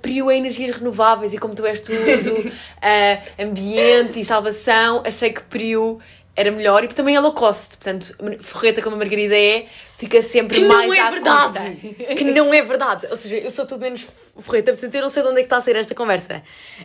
Priu 0.00 0.30
é 0.30 0.36
energias 0.36 0.76
renováveis 0.76 1.32
e 1.32 1.38
como 1.38 1.54
tu 1.54 1.64
és 1.66 1.80
tudo, 1.80 2.52
ah, 2.80 3.18
ambiente 3.42 4.20
e 4.20 4.24
salvação, 4.24 5.02
achei 5.04 5.32
que 5.32 5.42
Priu 5.44 5.98
era 6.34 6.50
melhor 6.50 6.82
e 6.82 6.88
também 6.88 7.14
é 7.14 7.20
low 7.20 7.32
cost. 7.32 7.76
Portanto, 7.76 8.16
forreta 8.40 8.80
como 8.80 8.96
a 8.96 8.98
Margarida 8.98 9.36
é, 9.36 9.66
fica 9.98 10.22
sempre 10.22 10.58
Que 10.58 10.64
mais 10.64 10.88
não 10.88 10.94
é 10.94 11.00
à 11.00 11.10
verdade! 11.10 11.76
custa. 11.76 12.14
que 12.16 12.24
não 12.24 12.54
é 12.54 12.62
verdade! 12.62 13.06
Ou 13.10 13.16
seja, 13.16 13.36
eu 13.36 13.50
sou 13.50 13.66
tudo 13.66 13.80
menos 13.80 14.06
forreta, 14.38 14.72
portanto 14.72 14.94
eu 14.94 15.02
não 15.02 15.10
sei 15.10 15.22
de 15.22 15.28
onde 15.28 15.38
é 15.38 15.42
que 15.42 15.46
está 15.46 15.58
a 15.58 15.60
sair 15.60 15.76
esta 15.76 15.94
conversa. 15.94 16.42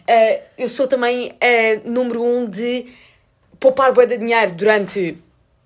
Ah, 0.08 0.38
eu 0.58 0.68
sou 0.68 0.88
também 0.88 1.34
ah, 1.42 1.82
número 1.86 2.22
um 2.24 2.46
de 2.46 2.88
poupar 3.60 3.94
bué 3.94 4.06
de 4.06 4.18
dinheiro 4.18 4.52
durante 4.54 5.18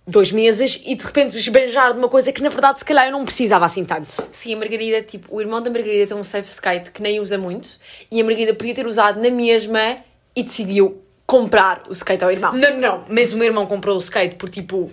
dois 0.06 0.32
meses 0.32 0.82
e 0.86 0.96
de 0.96 1.04
repente 1.04 1.36
esbanjar 1.38 1.94
de 1.94 2.00
uma 2.00 2.10
coisa 2.10 2.32
que 2.32 2.42
na 2.42 2.50
verdade 2.50 2.80
se 2.80 2.86
calhar 2.86 3.06
eu 3.06 3.12
não 3.12 3.26
precisava 3.26 3.66
assim 3.66 3.86
tanto. 3.86 4.28
Sim, 4.32 4.54
a 4.56 4.58
Margarida, 4.58 5.02
tipo, 5.02 5.34
o 5.36 5.42
irmão 5.42 5.62
da 5.62 5.70
Margarida 5.70 6.08
tem 6.08 6.18
um 6.18 6.24
safe 6.24 6.50
skate 6.50 6.92
que 6.92 7.02
nem 7.02 7.20
usa 7.20 7.38
muito 7.38 7.70
e 8.12 8.22
a 8.22 8.24
Margarida 8.24 8.54
podia 8.54 8.74
ter 8.74 8.86
usado 8.86 9.22
na 9.22 9.30
mesma 9.30 9.98
e 10.36 10.44
decidiu 10.44 11.02
comprar 11.32 11.84
o 11.88 11.94
skate 11.94 12.26
ao 12.26 12.30
irmão. 12.30 12.52
Não, 12.52 12.78
não, 12.78 13.06
mas 13.08 13.32
o 13.32 13.38
meu 13.38 13.48
irmão 13.48 13.66
comprou 13.66 13.96
o 13.96 14.00
skate 14.00 14.36
por 14.36 14.50
tipo 14.50 14.92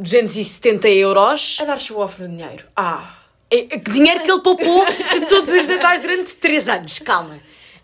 270 0.00 0.88
euros. 0.88 1.58
A 1.60 1.64
dar 1.64 1.78
show 1.78 2.00
off 2.00 2.20
no 2.20 2.28
dinheiro. 2.28 2.64
Ah. 2.74 3.14
É, 3.48 3.76
é 3.76 3.76
dinheiro 3.76 4.20
que 4.24 4.32
ele 4.32 4.40
poupou 4.40 4.84
de 4.84 5.26
todos 5.26 5.48
os 5.48 5.68
natais 5.68 6.00
durante 6.00 6.34
3 6.34 6.68
anos. 6.68 6.98
Calma. 6.98 7.38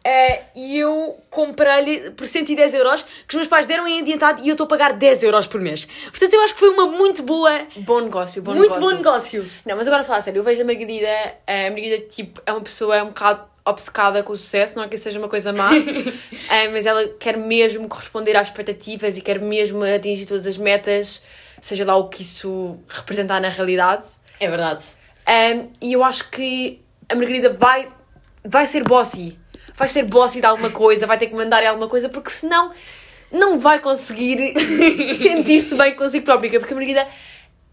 eh, 0.04 0.42
e 0.56 0.78
eu 0.78 1.16
comprei-lhe 1.30 2.10
por 2.10 2.26
110 2.26 2.74
euros, 2.74 3.02
que 3.02 3.28
os 3.28 3.34
meus 3.36 3.46
pais 3.48 3.66
deram 3.66 3.86
em 3.86 4.00
adiantado 4.00 4.42
e 4.42 4.48
eu 4.48 4.54
estou 4.54 4.64
a 4.64 4.68
pagar 4.68 4.92
10 4.92 5.22
euros 5.22 5.46
por 5.46 5.60
mês. 5.60 5.86
Portanto, 6.10 6.34
eu 6.34 6.40
acho 6.40 6.54
que 6.54 6.60
foi 6.60 6.70
uma 6.70 6.86
muito 6.88 7.22
boa, 7.22 7.66
Bom 7.76 8.00
negócio, 8.00 8.42
bom 8.42 8.52
muito 8.52 8.74
negócio. 8.74 8.90
bom 8.90 8.96
negócio. 8.96 9.50
Não, 9.64 9.76
mas 9.76 9.86
agora 9.86 10.02
a 10.02 10.04
falar 10.04 10.22
sério, 10.22 10.40
eu 10.40 10.44
vejo 10.44 10.60
a 10.62 10.64
Margarida, 10.64 11.08
a 11.46 11.70
Margarida, 11.70 11.98
tipo, 12.08 12.42
é 12.44 12.50
uma 12.52 12.60
pessoa 12.62 13.00
um 13.04 13.08
bocado 13.08 13.44
obcecada 13.66 14.22
com 14.22 14.32
o 14.32 14.36
sucesso, 14.36 14.76
não 14.76 14.84
é 14.84 14.88
que 14.88 14.94
isso 14.94 15.04
seja 15.04 15.18
uma 15.18 15.28
coisa 15.28 15.52
má, 15.52 15.70
eh, 16.50 16.68
mas 16.68 16.86
ela 16.86 17.06
quer 17.18 17.36
mesmo 17.36 17.88
corresponder 17.88 18.36
às 18.36 18.46
expectativas 18.46 19.18
e 19.18 19.20
quer 19.20 19.40
mesmo 19.40 19.82
atingir 19.82 20.24
todas 20.24 20.46
as 20.46 20.56
metas, 20.56 21.24
seja 21.60 21.84
lá 21.84 21.96
o 21.96 22.08
que 22.08 22.22
isso 22.22 22.78
representar 22.88 23.40
na 23.40 23.48
realidade. 23.48 24.06
É 24.38 24.48
verdade. 24.48 24.84
Um, 25.28 25.70
e 25.80 25.92
eu 25.92 26.04
acho 26.04 26.30
que 26.30 26.80
a 27.08 27.14
Margarida 27.14 27.50
vai, 27.54 27.88
vai 28.44 28.66
ser 28.66 28.84
bossy. 28.84 29.38
Vai 29.74 29.88
ser 29.88 30.04
bossy 30.04 30.40
de 30.40 30.46
alguma 30.46 30.70
coisa, 30.70 31.06
vai 31.06 31.18
ter 31.18 31.26
que 31.26 31.34
mandar 31.34 31.62
em 31.62 31.66
alguma 31.66 31.88
coisa, 31.88 32.08
porque 32.08 32.30
senão 32.30 32.72
não 33.30 33.58
vai 33.58 33.80
conseguir 33.80 34.54
sentir-se 35.18 35.74
bem 35.74 35.94
consigo 35.94 36.24
própria. 36.24 36.60
Porque 36.60 36.72
a 36.72 36.76
Margarida 36.76 37.08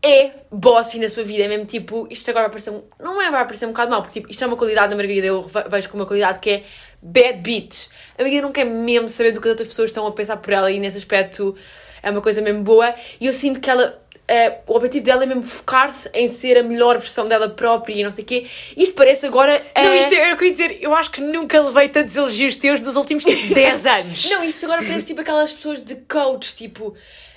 é 0.04 0.32
bossy 0.52 1.00
na 1.00 1.08
sua 1.10 1.24
vida. 1.24 1.44
É 1.44 1.48
mesmo 1.48 1.66
tipo, 1.66 2.08
isto 2.12 2.30
agora 2.30 2.46
vai 2.46 2.52
parecer 2.52 2.72
um, 2.72 2.84
Não 3.00 3.22
é, 3.22 3.32
vai 3.32 3.46
parecer 3.46 3.66
um 3.66 3.70
bocado 3.70 3.90
mal, 3.92 4.02
porque 4.04 4.20
tipo, 4.20 4.30
isto 4.32 4.44
é 4.44 4.48
uma 4.48 4.58
qualidade 4.58 4.90
da 4.90 4.96
Margarida. 4.96 5.28
Eu 5.28 5.42
ve- 5.44 5.64
vejo 5.70 5.90
como 5.90 6.02
uma 6.04 6.08
qualidade 6.08 6.40
que 6.40 6.50
é 6.50 6.64
bad 7.02 7.40
bitch. 7.40 7.88
A 8.18 8.22
Margarida 8.22 8.42
não 8.44 8.52
quer 8.52 8.66
mesmo 8.66 9.08
saber 9.10 9.32
do 9.32 9.40
que 9.42 9.48
as 9.48 9.52
outras 9.52 9.68
pessoas 9.70 9.90
estão 9.90 10.06
a 10.06 10.12
pensar 10.12 10.38
por 10.38 10.52
ela 10.54 10.70
e 10.72 10.80
nesse 10.80 10.98
aspecto 10.98 11.56
é 12.02 12.10
uma 12.12 12.22
coisa 12.22 12.42
mesmo 12.42 12.62
boa. 12.64 12.94
E 13.20 13.28
eu 13.28 13.34
sinto 13.34 13.60
que 13.62 13.70
ela. 13.70 14.02
eh, 14.28 14.60
o 14.68 14.76
objetivo 14.76 15.04
dela 15.06 15.24
é 15.24 15.26
mesmo 15.26 15.42
focar-se 15.42 16.10
em 16.14 16.28
ser 16.30 16.58
a 16.58 16.64
melhor 16.64 16.98
versão 16.98 17.28
dela 17.28 17.50
própria 17.50 17.94
e 17.94 18.04
não 18.04 18.12
sei 18.12 18.24
o 18.24 18.28
quê. 18.28 18.46
Isto 18.76 18.96
parece 18.96 19.26
agora. 19.26 19.52
Não, 19.76 19.84
eh, 19.84 19.98
isto 19.98 20.14
é- 20.14 20.32
eu 20.32 20.42
ia 20.42 20.52
dizer. 20.52 20.78
Eu 20.82 20.94
acho 20.96 21.12
que 21.12 21.20
nunca 21.22 21.62
levei 21.62 21.88
tantos 21.90 22.16
elogios 22.16 22.56
teus 22.58 22.80
nos 22.82 22.96
últimos 22.96 23.24
tipo, 23.26 23.48
10 23.56 23.86
anos. 23.86 24.30
Não, 24.30 24.44
isto 24.44 24.66
agora 24.66 24.82
parece 24.84 25.06
tipo 25.08 25.20
aquelas 25.22 25.52
pessoas 25.54 25.82
de 25.82 25.96
coach, 25.96 26.56
tipo. 26.56 26.94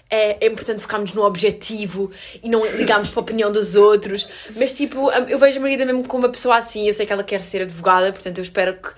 É, 0.09 0.45
é 0.45 0.47
importante 0.47 0.81
focarmos 0.81 1.13
no 1.13 1.25
objetivo 1.25 2.13
e 2.43 2.49
não 2.49 2.65
ligarmos 2.77 3.11
para 3.11 3.21
a 3.21 3.23
opinião 3.23 3.51
dos 3.51 3.75
outros. 3.75 4.29
Mas, 4.55 4.73
tipo, 4.73 5.11
eu 5.11 5.39
vejo 5.39 5.59
a 5.59 5.61
Margarida 5.61 5.85
mesmo 5.85 6.07
como 6.07 6.25
uma 6.25 6.33
pessoa 6.33 6.57
assim. 6.57 6.87
Eu 6.87 6.95
sei 6.95 7.07
que 7.07 7.13
ela 7.13 7.25
quer 7.25 7.41
ser 7.41 7.63
advogada, 7.63 8.13
portanto, 8.13 8.39
eu 8.39 8.45
espero 8.45 8.75
que, 8.75 8.91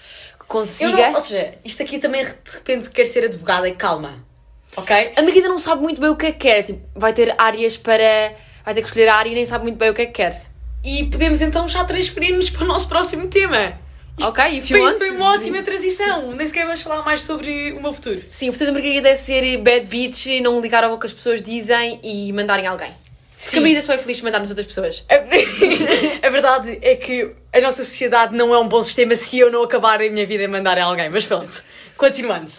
consiga. 0.49 0.91
não, 1.09 1.15
ou 1.15 1.21
seja, 1.21 1.55
isto 1.65 1.83
aqui 1.83 1.99
também 1.99 2.25
de 2.25 2.51
repente 2.51 2.91
quer 2.91 3.07
ser 3.07 3.25
advogada 3.25 3.69
e 3.69 3.75
calma. 3.75 4.27
Ok? 4.77 5.13
A 5.17 5.23
Margarida 5.23 5.49
não 5.49 5.59
sabe 5.59 5.83
muito 5.83 6.01
bem 6.01 6.11
o 6.11 6.17
que 6.17 6.27
é 6.27 6.33
que 6.33 6.39
quer. 6.39 6.63
Tipo, 6.63 6.81
vai 6.95 7.13
ter 7.13 7.35
áreas 7.39 7.77
para. 7.77 8.35
Vai 8.65 8.75
ter 8.75 8.83
que 8.83 8.89
escolher 8.89 9.09
a 9.09 9.17
área 9.17 9.31
e 9.31 9.35
nem 9.35 9.47
sabe 9.47 9.65
muito 9.65 9.79
bem 9.79 9.91
o 9.91 9.95
que 9.95 10.03
é 10.03 10.07
que 10.07 10.13
quer. 10.13 10.45
E 10.85 11.05
podemos 11.05 11.41
então 11.41 11.67
já 11.67 11.85
transferir-nos 11.85 12.51
para 12.51 12.65
o 12.65 12.67
nosso 12.67 12.89
próximo 12.89 13.29
tema. 13.29 13.79
Isto, 14.19 14.29
Ok, 14.31 14.59
if 14.59 14.69
foi, 14.69 14.79
you 14.79 14.85
want. 14.87 14.99
foi 14.99 15.11
uma 15.11 15.33
ótima 15.35 15.63
transição. 15.63 16.33
Nem 16.33 16.47
sequer 16.47 16.65
vamos 16.65 16.83
falar 16.83 17.03
mais 17.05 17.21
sobre 17.23 17.73
o 17.73 17.81
meu 17.83 17.93
futuro. 17.93 18.23
Sim, 18.33 18.49
o 18.49 18.53
futuro 18.53 18.71
da 18.71 18.75
Margarida 18.75 19.09
é 19.09 19.15
ser 19.15 19.59
bad 19.59 19.87
bitch, 19.87 20.27
não 20.43 20.61
ligar 20.61 20.83
ao 20.85 20.99
que 20.99 21.07
as 21.07 21.13
pessoas 21.13 21.41
dizem 21.43 22.01
e 22.03 22.33
mandarem 22.33 22.67
alguém. 22.67 22.93
Porque 23.41 23.57
a 23.57 23.61
Margarida 23.61 23.83
só 23.87 23.93
é 23.93 23.99
feliz 23.99 24.17
de 24.17 24.25
mandar 24.25 24.41
nas 24.41 24.49
outras 24.51 24.67
pessoas. 24.67 25.05
A, 25.09 25.15
a 26.27 26.31
verdade 26.31 26.79
é 26.83 26.97
que 26.97 27.31
a 27.53 27.61
nossa 27.61 27.85
sociedade 27.85 28.35
não 28.35 28.53
é 28.53 28.59
um 28.59 28.67
bom 28.67 28.83
sistema 28.83 29.15
se 29.15 29.39
eu 29.39 29.51
não 29.53 29.63
acabar 29.63 30.01
a 30.03 30.11
minha 30.11 30.27
vida 30.27 30.43
em 30.45 30.49
mandar 30.49 30.77
a 30.77 30.85
alguém. 30.85 31.09
Mas 31.09 31.25
pronto, 31.25 31.63
continuando. 31.97 32.51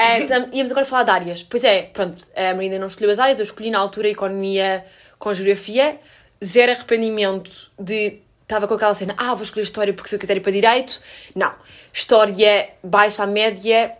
É, 0.00 0.20
tam- 0.26 0.48
íamos 0.52 0.70
agora 0.70 0.86
falar 0.86 1.02
de 1.02 1.10
áreas. 1.10 1.42
Pois 1.42 1.64
é, 1.64 1.82
pronto, 1.92 2.24
a 2.36 2.54
Marina 2.54 2.78
não 2.78 2.86
escolheu 2.86 3.10
as 3.10 3.18
áreas, 3.18 3.40
eu 3.40 3.44
escolhi 3.44 3.68
na 3.68 3.80
altura 3.80 4.08
economia 4.08 4.84
com 5.18 5.34
geografia, 5.34 5.98
zero 6.44 6.70
arrependimento 6.70 7.50
de. 7.76 8.18
Estava 8.48 8.66
com 8.66 8.72
aquela 8.72 8.94
cena, 8.94 9.14
ah, 9.18 9.34
vou 9.34 9.42
escolher 9.42 9.64
história 9.64 9.92
porque 9.92 10.08
se 10.08 10.14
eu 10.14 10.18
quiser 10.18 10.38
ir 10.38 10.40
para 10.40 10.50
direito. 10.50 11.02
Não. 11.36 11.52
História 11.92 12.70
baixa 12.82 13.24
à 13.24 13.26
média, 13.26 13.92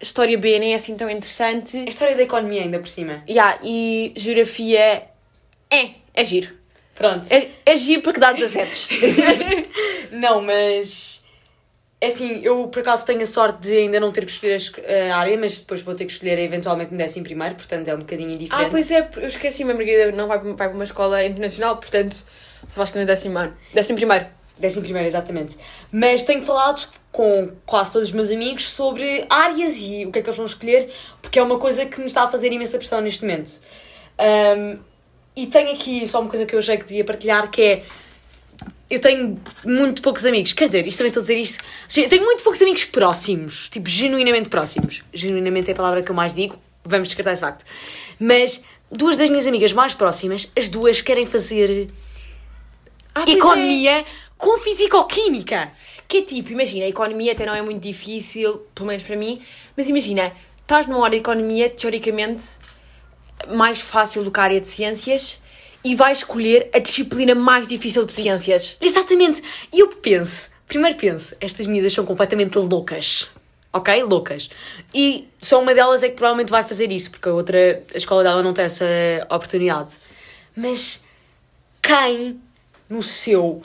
história 0.00 0.38
B 0.38 0.60
nem 0.60 0.74
é 0.74 0.76
assim 0.76 0.96
tão 0.96 1.10
interessante. 1.10 1.76
A 1.76 1.88
história 1.88 2.14
da 2.14 2.22
economia 2.22 2.62
ainda 2.62 2.78
por 2.78 2.88
cima. 2.88 3.24
Yeah, 3.28 3.58
e 3.64 4.12
geografia 4.16 5.02
é, 5.68 5.90
é 6.14 6.24
giro. 6.24 6.54
Pronto. 6.94 7.26
É, 7.32 7.48
é 7.66 7.76
giro 7.76 8.02
porque 8.02 8.20
dá 8.20 8.30
17. 8.30 9.68
Não, 10.14 10.40
mas. 10.40 11.24
É 12.00 12.06
assim, 12.06 12.42
eu 12.44 12.68
por 12.68 12.82
acaso 12.82 13.04
tenho 13.06 13.22
a 13.22 13.26
sorte 13.26 13.68
de 13.68 13.76
ainda 13.76 13.98
não 13.98 14.12
ter 14.12 14.24
que 14.24 14.30
escolher 14.30 14.60
a 15.10 15.16
área, 15.16 15.36
mas 15.36 15.62
depois 15.62 15.82
vou 15.82 15.96
ter 15.96 16.04
que 16.04 16.12
escolher 16.12 16.38
eventualmente 16.38 16.92
no 16.92 16.98
décimo 16.98 17.24
primeiro, 17.24 17.56
portanto 17.56 17.88
é 17.88 17.94
um 17.94 17.98
bocadinho 17.98 18.30
indiferente. 18.30 18.66
ah, 18.66 18.70
pois 18.70 18.90
é, 18.90 19.08
eu 19.16 19.26
esqueci-me, 19.26 19.72
a 19.72 19.74
Margarida 19.74 20.12
não 20.12 20.28
vai, 20.28 20.38
vai 20.38 20.54
para 20.54 20.70
uma 20.72 20.84
escola 20.84 21.24
internacional, 21.24 21.78
portanto, 21.78 22.26
vai 22.74 22.84
escolher 22.84 23.02
no 23.02 23.06
décimo 23.06 23.38
ano. 23.38 23.56
Décimo 23.72 23.96
primeiro. 23.96 24.26
Décimo 24.58 24.82
primeiro, 24.82 25.06
exatamente. 25.06 25.56
Mas 25.92 26.22
tenho 26.22 26.42
falado 26.42 26.88
com 27.12 27.50
quase 27.66 27.92
todos 27.92 28.08
os 28.08 28.14
meus 28.14 28.30
amigos 28.30 28.68
sobre 28.68 29.26
áreas 29.28 29.76
e 29.78 30.06
o 30.06 30.12
que 30.12 30.18
é 30.18 30.22
que 30.22 30.28
eles 30.28 30.36
vão 30.36 30.46
escolher, 30.46 30.90
porque 31.20 31.38
é 31.38 31.42
uma 31.42 31.58
coisa 31.58 31.84
que 31.84 32.00
me 32.00 32.06
está 32.06 32.24
a 32.24 32.28
fazer 32.28 32.50
imensa 32.52 32.78
pressão 32.78 33.00
neste 33.00 33.22
momento. 33.22 33.52
Ahm, 34.18 34.78
e 35.36 35.46
tenho 35.46 35.72
aqui 35.72 36.06
só 36.06 36.20
uma 36.20 36.30
coisa 36.30 36.46
que 36.46 36.54
eu 36.54 36.58
achei 36.58 36.78
que 36.78 36.86
devia 36.86 37.04
partilhar, 37.04 37.50
que 37.50 37.62
é... 37.62 37.82
Eu 38.88 39.00
tenho 39.00 39.38
muito 39.64 40.00
poucos 40.00 40.24
amigos, 40.24 40.52
quer 40.52 40.66
dizer, 40.66 40.86
isto 40.86 40.98
também 40.98 41.08
estou 41.08 41.20
a 41.20 41.26
dizer 41.26 41.38
isto. 41.38 41.62
Tenho 42.08 42.24
muito 42.24 42.42
poucos 42.42 42.62
amigos 42.62 42.84
próximos, 42.84 43.68
tipo, 43.68 43.88
genuinamente 43.88 44.48
próximos. 44.48 45.02
Genuinamente 45.12 45.68
é 45.70 45.72
a 45.72 45.76
palavra 45.76 46.02
que 46.02 46.10
eu 46.10 46.14
mais 46.14 46.34
digo, 46.34 46.56
vamos 46.84 47.08
descartar 47.08 47.32
esse 47.32 47.42
facto. 47.42 47.64
Mas 48.18 48.62
duas 48.90 49.16
das 49.16 49.28
minhas 49.28 49.46
amigas 49.46 49.72
mais 49.72 49.92
próximas, 49.92 50.50
as 50.56 50.68
duas 50.68 51.02
querem 51.02 51.26
fazer 51.26 51.90
Ah, 53.16 53.22
pois 53.24 53.34
é. 53.34 53.38
economia 53.38 54.04
com 54.36 54.58
fisicoquímica. 54.58 55.72
Que 56.06 56.18
é 56.18 56.22
tipo, 56.22 56.52
imagina, 56.52 56.84
a 56.84 56.88
economia 56.88 57.32
até 57.32 57.46
não 57.46 57.54
é 57.54 57.62
muito 57.62 57.82
difícil, 57.82 58.58
pelo 58.74 58.88
menos 58.88 59.02
para 59.02 59.16
mim, 59.16 59.40
mas 59.76 59.88
imagina, 59.88 60.32
estás 60.60 60.86
numa 60.86 61.00
hora 61.00 61.12
de 61.12 61.16
economia, 61.16 61.70
teoricamente, 61.70 62.44
mais 63.48 63.80
fácil 63.80 64.22
do 64.22 64.30
que 64.30 64.38
a 64.38 64.42
área 64.42 64.60
de 64.60 64.66
ciências, 64.66 65.40
e 65.82 65.94
vais 65.94 66.18
escolher 66.18 66.68
a 66.74 66.78
disciplina 66.78 67.34
mais 67.34 67.66
difícil 67.66 68.04
de 68.04 68.12
ciências. 68.12 68.76
Exatamente. 68.80 69.42
E 69.72 69.80
eu 69.80 69.88
penso, 69.88 70.50
primeiro 70.68 70.96
penso, 70.96 71.34
estas 71.40 71.66
miúdas 71.66 71.92
são 71.92 72.04
completamente 72.04 72.58
loucas. 72.58 73.28
Ok? 73.72 74.02
Loucas. 74.04 74.48
E 74.94 75.28
só 75.40 75.60
uma 75.60 75.74
delas 75.74 76.02
é 76.02 76.08
que 76.08 76.14
provavelmente 76.14 76.50
vai 76.50 76.62
fazer 76.62 76.92
isso, 76.92 77.10
porque 77.10 77.28
a 77.28 77.32
outra, 77.32 77.82
a 77.92 77.96
escola 77.96 78.22
dela 78.22 78.42
não 78.42 78.52
tem 78.52 78.64
essa 78.64 78.84
oportunidade. 79.30 79.96
Mas 80.56 81.04
quem, 81.82 82.40
no 82.88 83.02
seu 83.02 83.62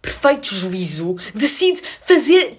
perfeito 0.00 0.54
juízo, 0.54 1.16
decide 1.34 1.82
fazer. 2.06 2.58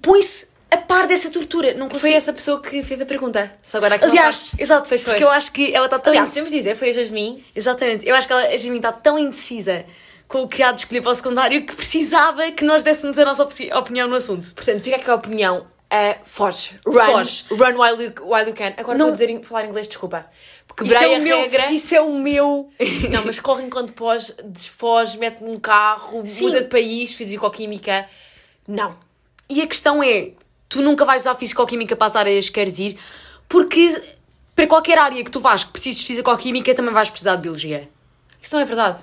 põe-se 0.00 0.48
a 0.70 0.76
par 0.76 1.06
dessa 1.06 1.30
tortura? 1.30 1.72
Não 1.74 1.88
consigo. 1.88 2.00
Foi 2.00 2.12
essa 2.12 2.32
pessoa 2.32 2.60
que 2.60 2.82
fez 2.82 3.00
a 3.00 3.06
pergunta. 3.06 3.52
Só 3.62 3.78
agora 3.78 3.98
que 3.98 4.04
não 4.04 4.10
Aliás, 4.12 4.50
exato, 4.58 4.88
foi. 4.88 4.98
porque 4.98 5.22
eu 5.22 5.30
acho 5.30 5.52
que 5.52 5.72
ela 5.74 5.86
está 5.86 5.98
tão 5.98 6.10
Aliás, 6.12 6.28
indecisa. 6.30 6.44
podemos 6.44 6.64
dizer, 6.64 6.76
foi 6.76 6.90
a 6.90 6.92
Jasmine. 6.92 7.46
Exatamente, 7.54 8.08
eu 8.08 8.14
acho 8.14 8.26
que 8.26 8.32
ela, 8.32 8.42
a 8.46 8.50
Jasmine 8.50 8.76
está 8.76 8.92
tão 8.92 9.18
indecisa 9.18 9.84
com 10.26 10.42
o 10.42 10.48
que 10.48 10.62
há 10.62 10.72
de 10.72 10.80
escolher 10.80 11.00
para 11.02 11.12
o 11.12 11.14
secundário 11.14 11.64
que 11.64 11.76
precisava 11.76 12.50
que 12.50 12.64
nós 12.64 12.82
dessemos 12.82 13.18
a 13.18 13.24
nossa 13.24 13.44
opinião 13.78 14.08
no 14.08 14.16
assunto. 14.16 14.52
Portanto, 14.54 14.82
fica 14.82 14.96
aqui 14.96 15.08
a 15.10 15.14
opinião. 15.14 15.66
Uh, 15.94 16.18
foge. 16.24 16.74
Run. 16.84 17.06
Foge. 17.06 17.44
Run 17.52 17.76
while 17.78 18.02
you, 18.02 18.12
while 18.22 18.48
you 18.48 18.52
can. 18.54 18.72
Agora 18.76 18.98
Não- 18.98 19.10
estou 19.12 19.24
a 19.24 19.26
dizer, 19.28 19.44
falar 19.44 19.66
inglês, 19.66 19.86
desculpa. 19.86 20.26
Isso 20.66 20.74
Quebrei 20.92 21.12
é, 21.12 21.16
a 21.16 21.18
o 21.18 21.22
meu, 21.22 21.38
regra. 21.38 21.70
isso 21.72 21.94
é 21.94 22.00
o 22.00 22.18
meu. 22.18 22.68
Não, 23.12 23.24
mas 23.24 23.38
corre 23.38 23.62
enquanto 23.62 23.92
pós, 23.92 24.34
desfoge, 24.44 25.18
mete 25.18 25.40
num 25.40 25.60
carro, 25.60 26.22
Sim. 26.26 26.46
muda 26.46 26.62
de 26.62 26.66
país, 26.66 27.14
fisicoquímica. 27.14 28.08
Não. 28.66 28.96
E 29.48 29.62
a 29.62 29.66
questão 29.68 30.02
é: 30.02 30.32
tu 30.68 30.82
nunca 30.82 31.04
vais 31.04 31.22
usar 31.22 31.36
fisicoquímica 31.36 31.94
para 31.94 32.08
as 32.08 32.16
áreas 32.16 32.46
que 32.46 32.54
queres 32.54 32.76
ir, 32.80 32.98
porque 33.48 34.02
para 34.56 34.66
qualquer 34.66 34.98
área 34.98 35.22
que 35.22 35.30
tu 35.30 35.38
vais 35.38 35.62
que 35.62 35.70
precises 35.70 36.00
de 36.00 36.06
fisicoquímica 36.08 36.74
também 36.74 36.92
vais 36.92 37.08
precisar 37.08 37.36
de 37.36 37.42
biologia. 37.42 37.88
Isso 38.42 38.52
não 38.56 38.62
é 38.62 38.64
verdade. 38.64 39.00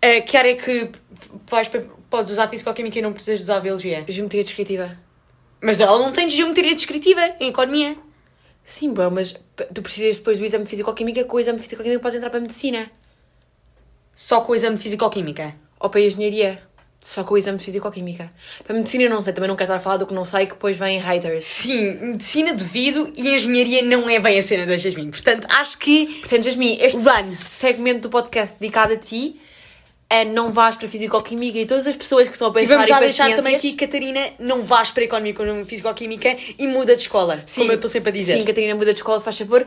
Eh, 0.00 0.22
que 0.22 0.36
área 0.38 0.52
é 0.52 0.54
que 0.54 0.90
vais, 1.46 1.70
podes 2.08 2.32
usar 2.32 2.48
fisicoquímica 2.48 2.98
e 2.98 3.02
não 3.02 3.12
precisas 3.12 3.40
de 3.40 3.42
usar 3.44 3.60
biologia? 3.60 4.04
Geometria 4.08 4.42
descritiva. 4.42 4.96
Mas 5.62 5.78
ela 5.78 5.98
não 5.98 6.12
tem 6.12 6.28
geometria 6.28 6.74
descritiva 6.74 7.34
em 7.38 7.48
economia. 7.48 7.96
Sim, 8.64 8.92
bro, 8.92 9.10
mas 9.10 9.34
tu 9.74 9.82
precisas 9.82 10.16
depois 10.16 10.38
do 10.38 10.44
exame 10.44 10.64
de 10.64 10.70
fisicoquímica, 10.70 11.24
com 11.24 11.36
o 11.36 11.40
exame 11.40 11.58
de 11.58 11.64
fisicoquímica 11.64 12.00
podes 12.00 12.16
entrar 12.16 12.30
para 12.30 12.38
a 12.38 12.42
medicina. 12.42 12.90
Só 14.14 14.40
com 14.40 14.52
o 14.52 14.54
exame 14.54 14.76
de 14.76 14.82
fisicoquímica. 14.82 15.54
Ou 15.78 15.90
para 15.90 16.00
a 16.00 16.04
engenharia. 16.04 16.62
Só 17.02 17.24
com 17.24 17.34
o 17.34 17.38
exame 17.38 17.58
de 17.58 17.64
fisicoquímica. 17.64 18.28
Para 18.62 18.74
a 18.74 18.78
medicina 18.78 19.04
eu 19.04 19.10
não 19.10 19.22
sei, 19.22 19.32
também 19.32 19.48
não 19.48 19.56
quero 19.56 19.68
estar 19.68 19.76
a 19.76 19.80
falar 19.80 19.96
do 19.96 20.06
que 20.06 20.12
não 20.12 20.24
sei, 20.24 20.46
que 20.46 20.52
depois 20.52 20.76
vêm 20.76 20.98
haters. 20.98 21.44
Sim, 21.44 21.94
medicina 21.94 22.52
devido 22.52 23.10
e 23.16 23.34
engenharia 23.34 23.82
não 23.82 24.08
é 24.08 24.20
bem 24.20 24.38
a 24.38 24.42
cena 24.42 24.66
da 24.66 24.76
Jasmine. 24.76 25.10
Portanto, 25.10 25.46
acho 25.50 25.78
que. 25.78 26.06
Portanto, 26.20 26.44
Jasmine, 26.44 26.78
este 26.80 26.98
Run. 26.98 27.24
segmento 27.34 28.02
do 28.02 28.10
podcast 28.10 28.56
dedicado 28.60 28.92
a 28.92 28.96
ti 28.96 29.40
é 30.10 30.24
não 30.24 30.50
vais 30.50 30.74
para 30.74 30.86
a 30.86 30.88
fisicoquímica 30.88 31.56
e 31.56 31.64
todas 31.64 31.86
as 31.86 31.94
pessoas 31.94 32.26
que 32.26 32.32
estão 32.32 32.48
a 32.48 32.50
E 32.50 32.54
pensar 32.54 32.74
vamos 32.74 32.88
em 32.88 32.92
já 32.92 33.00
deixar 33.00 33.24
ciências... 33.26 33.44
também 33.44 33.56
aqui, 33.56 33.72
Catarina, 33.74 34.20
não 34.40 34.64
vais 34.64 34.90
para 34.90 35.04
a 35.04 35.06
economia 35.06 35.32
com 35.32 35.64
fisicoquímica 35.64 36.36
e 36.58 36.66
muda 36.66 36.96
de 36.96 37.02
escola. 37.02 37.44
como 37.54 37.70
eu 37.70 37.76
estou 37.76 37.88
sempre 37.88 38.10
a 38.10 38.12
dizer. 38.12 38.36
Sim, 38.36 38.44
Catarina, 38.44 38.74
muda 38.74 38.92
de 38.92 38.98
escola, 38.98 39.20
se 39.20 39.24
faz 39.24 39.38
favor. 39.38 39.64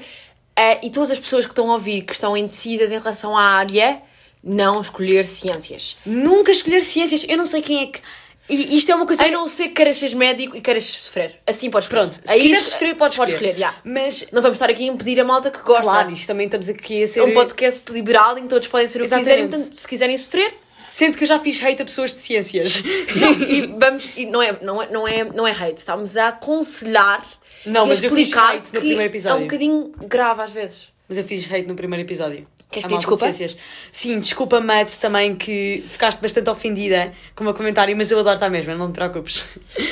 Eh, 0.56 0.86
e 0.86 0.90
todas 0.90 1.12
as 1.12 1.18
pessoas 1.18 1.46
que 1.46 1.52
estão 1.52 1.70
a 1.72 1.74
ouvir, 1.74 2.02
que 2.02 2.14
estão 2.14 2.36
indecisas 2.36 2.92
em 2.92 2.98
relação 3.00 3.38
à 3.38 3.42
área, 3.44 4.02
não 4.44 4.82
escolher 4.82 5.26
ciências. 5.26 5.98
Nunca 6.06 6.52
escolher 6.52 6.82
ciências. 6.84 7.26
Eu 7.28 7.38
não 7.38 7.46
sei 7.46 7.62
quem 7.62 7.82
é 7.84 7.86
que. 7.88 8.02
E 8.50 8.76
isto 8.76 8.92
é 8.92 8.96
uma 8.96 9.06
coisa. 9.06 9.24
A 9.24 9.32
não 9.32 9.48
ser 9.48 9.70
que 9.70 9.76
queiras 9.76 9.98
ser 9.98 10.14
médico 10.16 10.56
e 10.56 10.62
queiras 10.62 10.84
sofrer. 10.84 11.40
Assim 11.48 11.70
podes 11.70 11.86
escolher. 11.88 12.10
Pronto, 12.10 12.22
se 12.28 12.40
quiseres 12.40 12.66
sofrer, 12.66 12.96
podes 12.96 13.18
escolher. 13.18 13.34
escolher. 13.34 13.56
já. 13.56 13.74
Mas, 13.86 14.26
Não 14.32 14.42
vamos 14.42 14.56
estar 14.56 14.70
aqui 14.70 14.84
a 14.88 14.92
impedir 14.92 15.20
a 15.20 15.24
malta 15.24 15.50
que 15.50 15.60
gosta. 15.60 15.84
claro, 15.84 16.12
isto 16.12 16.28
também 16.28 16.46
estamos 16.46 16.68
aqui 16.68 17.04
a 17.04 17.08
ser. 17.08 17.20
É 17.22 17.24
um 17.24 17.34
podcast 17.34 17.92
liberal 17.92 18.38
em 18.38 18.44
que 18.44 18.50
todos 18.50 18.68
podem 18.68 18.88
ser 18.88 19.02
o 19.02 19.06
que 19.06 19.16
quiserem. 19.16 19.44
Exatamente. 19.44 19.52
Portanto, 19.62 19.80
se 19.80 19.88
quiserem 19.88 20.18
sofrer, 20.18 20.54
Sendo 20.90 21.18
que 21.18 21.24
eu 21.24 21.28
já 21.28 21.40
fiz 21.40 21.60
hate 21.64 21.82
a 21.82 21.86
pessoas 21.86 22.14
de 22.14 22.20
ciências. 22.20 22.76
e 23.50 23.62
vamos. 23.80 24.10
E 24.16 24.28
não, 24.28 24.44
é, 24.44 24.56
não, 24.62 24.80
é, 24.80 24.90
não, 24.92 25.08
é, 25.08 25.24
não 25.24 25.48
é 25.48 25.52
hate, 25.52 25.80
estamos 25.80 26.16
a 26.16 26.28
aconselhar 26.28 27.26
Não, 27.66 27.88
mas 27.88 28.04
eu 28.04 28.12
fiz 28.12 28.32
hate 28.32 28.72
no 28.72 28.80
primeiro 28.80 29.02
É 29.02 29.06
episódio. 29.06 29.40
um 29.40 29.44
bocadinho 29.44 29.92
grave 30.02 30.42
às 30.44 30.52
vezes. 30.52 30.90
Mas 31.10 31.18
eu 31.18 31.24
fiz 31.24 31.52
hate 31.52 31.68
no 31.68 31.74
primeiro 31.74 32.06
episódio. 32.06 32.48
Queres 32.74 32.84
pedir 32.84 32.96
de 32.96 33.00
desculpa? 33.00 33.26
ciências. 33.34 33.58
Sim, 33.92 34.20
desculpa, 34.20 34.60
Mads, 34.62 34.98
também 34.98 35.36
que 35.36 35.84
ficaste 35.88 36.22
bastante 36.22 36.50
ofendida 36.50 37.14
com 37.36 37.44
o 37.44 37.46
meu 37.46 37.54
comentário, 37.54 37.96
mas 37.96 38.12
eu 38.12 38.20
adoro 38.20 38.36
estar 38.36 38.50
mesmo, 38.50 38.76
não 38.76 38.92
te 38.92 38.96
preocupes. 38.96 39.44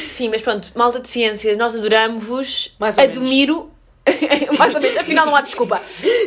Sim, 0.09 0.29
mas 0.29 0.41
pronto, 0.41 0.71
malta 0.75 0.99
de 0.99 1.07
ciências, 1.09 1.57
nós 1.57 1.75
adoramos-vos. 1.75 2.75
Mais 2.79 2.97
ou 2.97 3.03
admiro. 3.03 3.71
mais 4.57 4.73
ou 4.73 4.81
menos, 4.81 4.97
afinal 4.97 5.25
não 5.25 5.35
há 5.35 5.41
desculpa. 5.41 5.81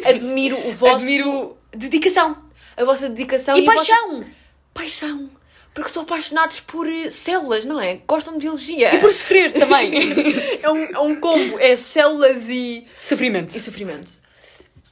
Admiro 0.04 0.56
o 0.68 0.73
vosso. 0.73 0.94
Admiro 1.04 1.56
dedicação 1.73 2.44
a 2.76 2.84
vossa 2.84 3.08
dedicação 3.08 3.56
e, 3.56 3.61
a 3.61 3.73
vossa- 3.73 3.92
paixão. 3.92 4.25
Paixão. 4.73 5.30
Porque 5.73 5.90
são 5.90 6.02
apaixonados 6.04 6.61
por 6.61 6.87
eh, 6.88 7.11
células, 7.11 7.64
não 7.64 7.80
é? 7.80 7.99
Gostam 8.06 8.34
de 8.34 8.40
biologia. 8.40 8.94
E 8.94 8.99
por 8.99 9.12
sofrer 9.12 9.52
também. 9.52 9.92
é, 10.62 10.70
um, 10.70 10.84
é 10.84 10.99
um 11.00 11.20
combo. 11.20 11.58
É 11.58 11.76
células 11.76 12.49
e, 12.49 12.87
Sofrimento. 13.00 13.56
e 13.56 13.61
sofrimento. 13.61 14.12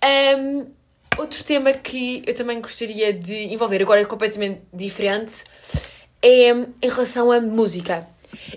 Ahm, 0.00 0.66
outro 1.18 1.42
tema 1.44 1.72
que 1.72 2.22
eu 2.26 2.34
também 2.34 2.60
gostaria 2.60 3.12
de 3.12 3.52
envolver, 3.52 3.82
agora 3.82 4.00
é 4.00 4.04
completamente 4.04 4.62
diferente, 4.72 5.44
é 6.20 6.50
em 6.50 6.88
relação 6.88 7.30
à 7.30 7.40
música. 7.40 8.06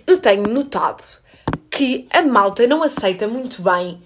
Eu 0.05 0.19
tenho 0.19 0.43
notado 0.43 1.03
que 1.69 2.07
a 2.09 2.21
malta 2.21 2.65
não 2.67 2.81
aceita 2.81 3.27
muito 3.27 3.61
bem 3.61 4.01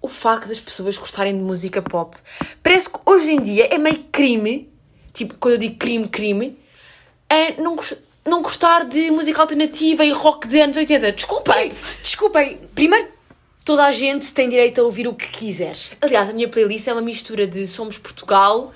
o 0.00 0.08
facto 0.08 0.48
das 0.48 0.60
pessoas 0.60 0.96
gostarem 0.96 1.36
de 1.36 1.42
música 1.42 1.82
pop. 1.82 2.16
Parece 2.62 2.88
que 2.88 2.98
hoje 3.04 3.32
em 3.32 3.42
dia 3.42 3.66
é 3.72 3.76
meio 3.76 4.04
crime, 4.10 4.72
tipo, 5.12 5.34
quando 5.34 5.54
eu 5.54 5.58
digo 5.58 5.76
crime, 5.76 6.08
crime, 6.08 6.58
é 7.28 7.60
não, 7.60 7.76
não 8.24 8.42
gostar 8.42 8.84
de 8.84 9.10
música 9.10 9.40
alternativa 9.40 10.04
e 10.04 10.12
rock 10.12 10.48
de 10.48 10.60
anos 10.60 10.76
80. 10.76 11.12
Desculpem! 11.12 11.68
Tipo, 11.68 11.86
desculpem, 12.02 12.60
primeiro, 12.74 13.08
toda 13.64 13.84
a 13.84 13.92
gente 13.92 14.32
tem 14.32 14.48
direito 14.48 14.80
a 14.80 14.84
ouvir 14.84 15.06
o 15.08 15.14
que 15.14 15.28
quiser. 15.28 15.76
Aliás, 16.00 16.28
a 16.28 16.32
minha 16.32 16.48
playlist 16.48 16.88
é 16.88 16.92
uma 16.92 17.02
mistura 17.02 17.46
de 17.46 17.66
Somos 17.66 17.98
Portugal 17.98 18.72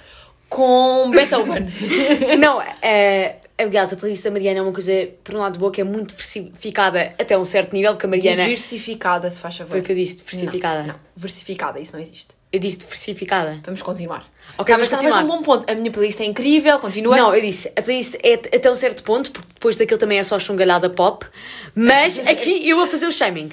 com 0.49 1.11
Beethoven. 1.11 1.73
Não, 2.39 2.63
é, 2.81 3.37
aliás, 3.59 3.93
a 3.93 3.97
playlist 3.97 4.23
da 4.23 4.31
Mariana 4.31 4.61
é 4.61 4.63
uma 4.63 4.73
coisa, 4.73 4.93
por 5.23 5.35
um 5.35 5.39
lado, 5.39 5.59
boa, 5.59 5.73
que 5.73 5.81
é 5.81 5.85
muito 5.85 6.11
diversificada 6.11 7.15
até 7.19 7.37
um 7.37 7.45
certo 7.45 7.73
nível, 7.73 7.93
porque 7.93 8.07
a 8.07 8.09
Mariana. 8.09 8.45
Diversificada, 8.45 9.31
se 9.31 9.41
faz 9.41 9.57
favor. 9.57 9.73
Foi 9.73 9.81
o 9.81 9.83
que 9.83 9.93
eu 9.93 9.97
disse, 9.97 10.19
diversificada. 10.19 10.81
Não, 10.81 10.89
não, 10.89 10.95
versificada, 11.17 11.81
isso 11.81 11.93
não 11.93 12.01
existe. 12.01 12.29
Eu 12.53 12.61
disse 12.61 12.79
diversificada. 12.79 13.61
Vamos 13.65 13.83
continuar. 13.83 14.31
Ok, 14.57 14.73
Tá, 14.73 14.77
vamos 14.77 14.89
mas 14.89 14.91
continuar. 14.91 15.25
Mas 15.25 15.25
um 15.25 15.29
bom 15.29 15.43
ponto. 15.43 15.69
A 15.69 15.75
minha 15.75 15.91
playlist 15.91 16.21
é 16.21 16.25
incrível, 16.25 16.79
continua. 16.79 17.17
Não, 17.17 17.35
eu 17.35 17.41
disse, 17.41 17.73
a 17.75 17.83
playlist 17.83 18.15
é 18.23 18.35
até 18.35 18.71
um 18.71 18.77
certo 18.77 19.03
ponto, 19.03 19.33
porque 19.33 19.49
depois 19.55 19.77
daquilo 19.77 19.99
também 19.99 20.19
é 20.19 20.23
só 20.23 20.39
chungalhada 20.39 20.89
pop, 20.89 21.27
mas 21.75 22.17
aqui 22.29 22.69
eu 22.69 22.77
vou 22.77 22.87
fazer 22.87 23.09
o 23.09 23.13
shaming. 23.13 23.51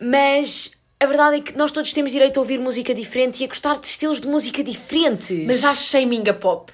Mas 0.00 0.72
a 0.98 1.06
verdade 1.06 1.36
é 1.36 1.40
que 1.40 1.56
nós 1.56 1.70
todos 1.70 1.92
temos 1.92 2.10
direito 2.10 2.38
a 2.38 2.40
ouvir 2.40 2.58
música 2.58 2.94
diferente 2.94 3.40
e 3.40 3.44
a 3.44 3.48
gostar 3.48 3.78
de 3.78 3.86
estilos 3.86 4.20
de 4.20 4.26
música 4.26 4.64
diferentes. 4.64 5.46
Mas 5.46 5.64
há 5.64 5.74
shaming 5.74 6.28
a 6.28 6.34
pop. 6.34 6.72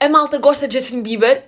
A 0.00 0.08
malta 0.08 0.38
gosta 0.38 0.68
de 0.68 0.78
Justin 0.78 1.02
Bieber 1.02 1.44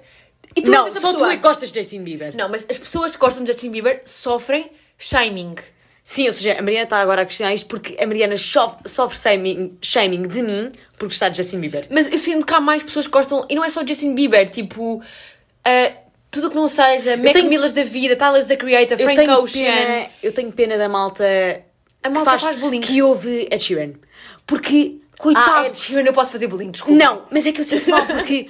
e 0.57 0.63
tu 0.63 0.71
não, 0.71 0.87
és 0.87 0.97
essa 0.97 1.01
só 1.01 1.09
tu 1.09 1.15
pessoa. 1.15 1.33
é 1.33 1.37
que 1.37 1.43
gostas 1.43 1.71
de 1.71 1.81
Justin 1.81 2.03
Bieber. 2.03 2.37
Não, 2.37 2.49
mas 2.49 2.67
as 2.69 2.79
pessoas 2.79 3.13
que 3.13 3.19
gostam 3.19 3.45
de 3.45 3.53
Justin 3.53 3.71
Bieber 3.71 4.03
sofrem 4.05 4.71
shaming. 4.99 5.55
Sim, 6.05 6.27
ou 6.27 6.33
seja, 6.33 6.59
a 6.59 6.63
Mariana 6.63 6.85
está 6.85 7.01
agora 7.01 7.23
a 7.23 7.25
questionar 7.25 7.55
isto 7.55 7.69
porque 7.69 7.97
a 8.03 8.07
Mariana 8.07 8.37
sofre, 8.37 8.89
sofre 8.89 9.17
shaming, 9.17 9.79
shaming 9.81 10.27
de 10.27 10.43
mim 10.43 10.73
por 10.99 11.07
gostar 11.07 11.29
de 11.29 11.37
Justin 11.37 11.61
Bieber. 11.61 11.87
Mas 11.89 12.11
eu 12.11 12.19
sinto 12.19 12.45
que 12.45 12.53
há 12.53 12.61
mais 12.61 12.83
pessoas 12.83 13.07
que 13.07 13.13
gostam, 13.13 13.47
e 13.49 13.55
não 13.55 13.65
é 13.65 13.69
só 13.69 13.87
Justin 13.87 14.15
Bieber, 14.15 14.51
tipo, 14.51 15.01
ah, 15.65 15.93
tudo 16.31 16.47
o 16.47 16.51
que 16.51 16.57
não 16.57 16.69
seja, 16.69 17.17
Mac 17.17 17.33
tenho- 17.33 17.49
Millas 17.49 17.73
da 17.73 17.83
vida, 17.83 18.15
Tyler 18.17 18.47
the 18.47 18.57
Creator, 18.57 18.97
Eu 19.01 19.05
Frank 19.05 19.17
tenho, 19.21 19.33
Ocean. 19.43 19.65
pena, 19.65 20.11
eu 20.23 20.33
tenho 20.33 20.53
pena 20.53 20.79
da 20.79 20.89
malta, 20.89 21.25
A 22.03 22.09
que 22.09 22.15
malta 22.15 22.39
faz 22.39 22.57
bullying. 22.59 22.81
que 22.81 23.03
ouve 23.03 23.49
Ed 23.51 23.63
Sheeran. 23.63 23.93
Porque, 24.47 24.99
coitado, 25.19 25.51
Ah, 25.51 25.67
Ed 25.67 25.79
Sheeran, 25.79 26.03
eu 26.05 26.13
posso 26.13 26.31
fazer 26.33 26.47
bullying, 26.47 26.71
desculpa. 26.71 27.03
Não, 27.03 27.27
mas 27.31 27.47
é 27.47 27.53
que 27.53 27.61
eu 27.61 27.65
sinto 27.65 27.91
mal 27.91 28.07
porque 28.07 28.49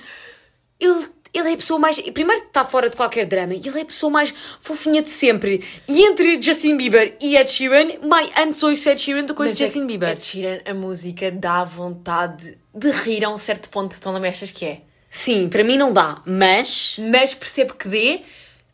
ele, 0.78 1.06
ele 1.32 1.48
é 1.48 1.52
a 1.52 1.56
pessoa 1.56 1.78
mais. 1.78 1.98
Primeiro 2.00 2.42
está 2.44 2.64
fora 2.64 2.88
de 2.90 2.96
qualquer 2.96 3.24
drama 3.26 3.54
e 3.54 3.60
ele 3.66 3.78
é 3.78 3.82
a 3.82 3.84
pessoa 3.86 4.10
mais 4.10 4.32
fofinha 4.60 5.00
de 5.02 5.08
sempre. 5.10 5.64
E 5.88 6.02
entre 6.02 6.40
Justin 6.40 6.76
Bieber 6.76 7.16
e 7.20 7.36
Ed 7.36 7.50
Sheeran, 7.50 7.98
mais 8.06 8.30
antes 8.36 8.62
ouço 8.62 8.88
Ed 8.88 9.00
Sheeran 9.00 9.24
do 9.24 9.34
que 9.34 9.42
ouço 9.42 9.54
é 9.54 9.56
Justin 9.66 9.80
que 9.80 9.86
Bieber. 9.86 10.10
Ed 10.10 10.22
Sheeran, 10.22 10.60
a 10.66 10.74
música 10.74 11.30
dá 11.30 11.64
vontade 11.64 12.58
de 12.74 12.90
rir 12.90 13.24
a 13.24 13.30
um 13.30 13.38
certo 13.38 13.68
ponto 13.70 13.94
de 13.94 14.00
tão 14.00 14.12
lamechas 14.12 14.50
que 14.50 14.64
é. 14.64 14.80
Sim, 15.10 15.48
para 15.48 15.64
mim 15.64 15.76
não 15.76 15.92
dá, 15.92 16.22
mas. 16.24 16.96
Mas 17.10 17.34
percebo 17.34 17.74
que 17.74 17.88
dê. 17.88 18.20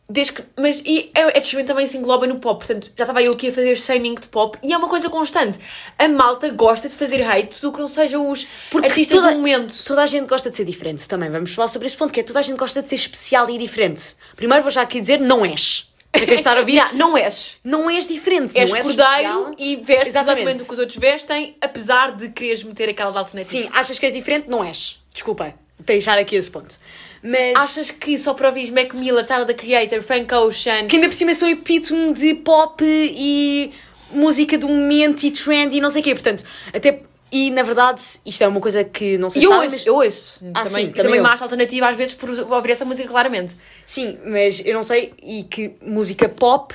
Desde 0.09 0.31
que, 0.31 0.43
mas 0.55 0.81
e 0.85 1.11
Ed 1.35 1.45
Sheeran 1.45 1.65
também 1.65 1.85
se 1.85 1.97
engloba 1.97 2.25
no 2.25 2.39
pop, 2.39 2.65
portanto 2.65 2.93
já 2.95 3.03
estava 3.03 3.21
eu 3.21 3.33
aqui 3.33 3.49
a 3.49 3.51
fazer 3.51 3.75
shaming 3.77 4.15
de 4.15 4.29
pop 4.29 4.57
e 4.63 4.71
é 4.71 4.77
uma 4.77 4.87
coisa 4.87 5.09
constante. 5.09 5.59
A 5.99 6.07
malta 6.07 6.47
gosta 6.47 6.87
de 6.87 6.95
fazer 6.95 7.21
hate 7.23 7.59
do 7.59 7.73
que 7.73 7.79
não 7.79 7.89
sejam 7.89 8.31
os 8.31 8.47
artistas 8.81 9.17
toda, 9.19 9.31
do 9.31 9.37
momento. 9.39 9.73
Toda 9.83 10.03
a 10.03 10.07
gente 10.07 10.25
gosta 10.29 10.49
de 10.49 10.55
ser 10.55 10.63
diferente 10.63 11.05
também. 11.09 11.29
Vamos 11.29 11.53
falar 11.53 11.67
sobre 11.67 11.87
esse 11.87 11.97
ponto, 11.97 12.13
que 12.13 12.21
é 12.21 12.23
toda 12.23 12.39
a 12.39 12.41
gente 12.41 12.55
gosta 12.55 12.81
de 12.81 12.87
ser 12.87 12.95
especial 12.95 13.49
e 13.49 13.57
diferente. 13.57 14.15
Primeiro 14.37 14.63
vou 14.63 14.71
já 14.71 14.81
aqui 14.83 15.01
dizer, 15.01 15.19
não 15.19 15.43
és. 15.45 15.91
Para 16.09 16.25
quem 16.25 16.35
está 16.35 16.53
a 16.53 16.59
ouvir, 16.59 16.75
Yeah, 16.79 16.93
não 16.95 17.17
és. 17.17 17.57
não 17.61 17.89
és 17.89 18.07
diferente. 18.07 18.57
És 18.57 18.69
não 18.69 18.77
és 18.77 18.85
cordeiro 18.87 19.11
especial. 19.11 19.55
e 19.57 19.75
vestes 19.75 20.07
Exatamente. 20.07 20.39
exatamente 20.39 20.61
o 20.61 20.65
que 20.67 20.73
os 20.73 20.79
outros 20.79 20.97
vestem, 20.97 21.57
apesar 21.59 22.15
de 22.15 22.29
quereres 22.29 22.63
meter 22.63 22.87
aquelas 22.87 23.17
alternativas. 23.17 23.65
Sim, 23.65 23.69
achas 23.73 23.99
que 23.99 24.05
és 24.05 24.13
diferente? 24.13 24.47
Não 24.47 24.63
és. 24.63 25.01
Desculpa, 25.13 25.53
deixar 25.79 26.17
aqui 26.17 26.35
esse 26.35 26.49
ponto. 26.51 26.75
Mas. 27.23 27.55
Achas 27.55 27.91
que 27.91 28.17
só 28.17 28.33
para 28.33 28.47
ouvires 28.47 28.69
Mac 28.69 28.93
Miller, 28.93 29.25
Tyler 29.25 29.45
the 29.47 29.53
Creator, 29.53 30.01
Frank 30.01 30.33
Ocean, 30.33 30.87
que 30.87 30.95
ainda 30.95 31.07
por 31.07 31.15
cima 31.15 31.33
sou 31.33 31.47
epítome 31.47 32.13
de 32.13 32.33
pop 32.35 32.83
e 32.85 33.71
música 34.11 34.57
do 34.57 34.67
momento 34.67 35.23
e 35.25 35.31
trend 35.31 35.75
e 35.75 35.81
não 35.81 35.89
sei 35.89 36.01
o 36.01 36.03
quê. 36.03 36.13
Portanto, 36.13 36.43
até. 36.73 37.01
E 37.29 37.51
na 37.51 37.61
verdade, 37.61 38.01
isto 38.25 38.41
é 38.41 38.47
uma 38.47 38.61
coisa 38.61 38.85
que 38.85 39.17
não 39.17 39.29
sei 39.29 39.45
eu 39.45 39.49
se 39.49 39.53
sabem, 39.53 39.65
ouço, 39.67 39.75
mas- 39.75 39.85
eu 39.85 39.95
ouço. 39.95 40.39
Ah, 40.53 40.63
também, 40.63 40.85
sim, 40.85 40.91
também 40.93 41.03
também 41.03 41.19
eu. 41.19 41.25
acho 41.25 41.43
alternativa 41.43 41.89
às 41.89 41.97
vezes 41.97 42.15
por 42.15 42.29
ouvir 42.29 42.71
essa 42.71 42.85
música 42.85 43.05
claramente. 43.09 43.53
Sim, 43.85 44.17
mas 44.25 44.61
eu 44.65 44.73
não 44.73 44.83
sei. 44.83 45.13
E 45.21 45.43
que 45.43 45.73
música 45.81 46.29
pop. 46.29 46.73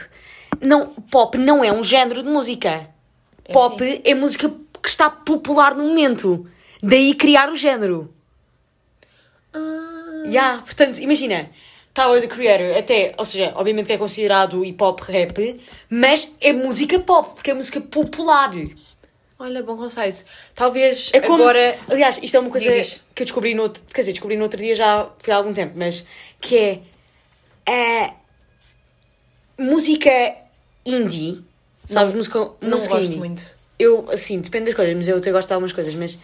Não, 0.61 0.88
pop 1.11 1.38
não 1.38 1.65
é 1.65 1.73
um 1.73 1.83
género 1.83 2.23
de 2.23 2.29
música. 2.29 2.87
pop 3.51 4.03
é 4.05 4.15
música 4.15 4.51
que 4.83 4.88
está 4.91 5.09
popular 5.09 5.75
no 5.75 5.85
momento. 5.85 6.47
Daí 6.83 7.15
criar 7.15 7.51
o 7.51 7.57
género. 7.57 8.12
Ah. 9.55 10.23
Yeah, 10.27 10.62
portanto, 10.62 10.99
imagina. 10.99 11.51
Tower 11.95 12.23
the 12.23 12.27
Creator, 12.27 12.75
até, 12.79 13.12
ou 13.19 13.25
seja, 13.27 13.53
obviamente 13.55 13.87
que 13.88 13.93
é 13.93 13.99
considerado 13.99 14.65
hip 14.65 14.83
hop 14.83 14.99
rap, 15.03 15.61
mas 15.91 16.35
é 16.41 16.51
música 16.51 16.99
pop, 17.01 17.35
porque 17.35 17.51
é 17.51 17.55
música 17.55 17.83
popular. 17.83 18.51
Olha, 19.38 19.62
bom 19.62 19.77
conceito. 19.77 20.25
Talvez 20.55 21.11
É 21.12 21.21
como, 21.21 21.43
agora. 21.43 21.79
aliás, 21.91 22.19
isto 22.23 22.35
é 22.35 22.41
uma 22.41 22.49
coisa 22.49 22.71
Diz, 22.71 22.87
diz. 22.93 23.01
que 23.15 23.23
eu 23.23 23.27
descobri 23.27 23.55
no 23.55 23.65
outro, 23.65 23.83
quer 23.93 24.01
dizer, 24.01 24.12
descobri 24.12 24.37
no 24.38 24.45
outro 24.45 24.59
dia 24.59 24.75
já 24.75 25.07
foi 25.19 25.35
há 25.35 25.37
algum 25.37 25.53
tempo, 25.53 25.75
mas 25.77 26.07
que 26.41 26.57
é, 26.57 26.81
é 27.71 28.12
música 29.59 30.35
indie, 30.87 31.45
sabes, 31.87 32.15
música, 32.15 32.38
Não 32.61 32.71
música 32.79 32.95
gosto 32.95 33.05
indie. 33.07 33.19
muito. 33.19 33.57
Eu, 33.79 34.07
assim, 34.11 34.41
depende 34.41 34.67
das 34.67 34.75
coisas, 34.75 34.95
mas 34.95 35.09
eu 35.09 35.17
até 35.19 35.31
gosto 35.33 35.49
de 35.49 35.55
algumas 35.55 35.73
coisas, 35.73 35.95
mas 35.95 36.19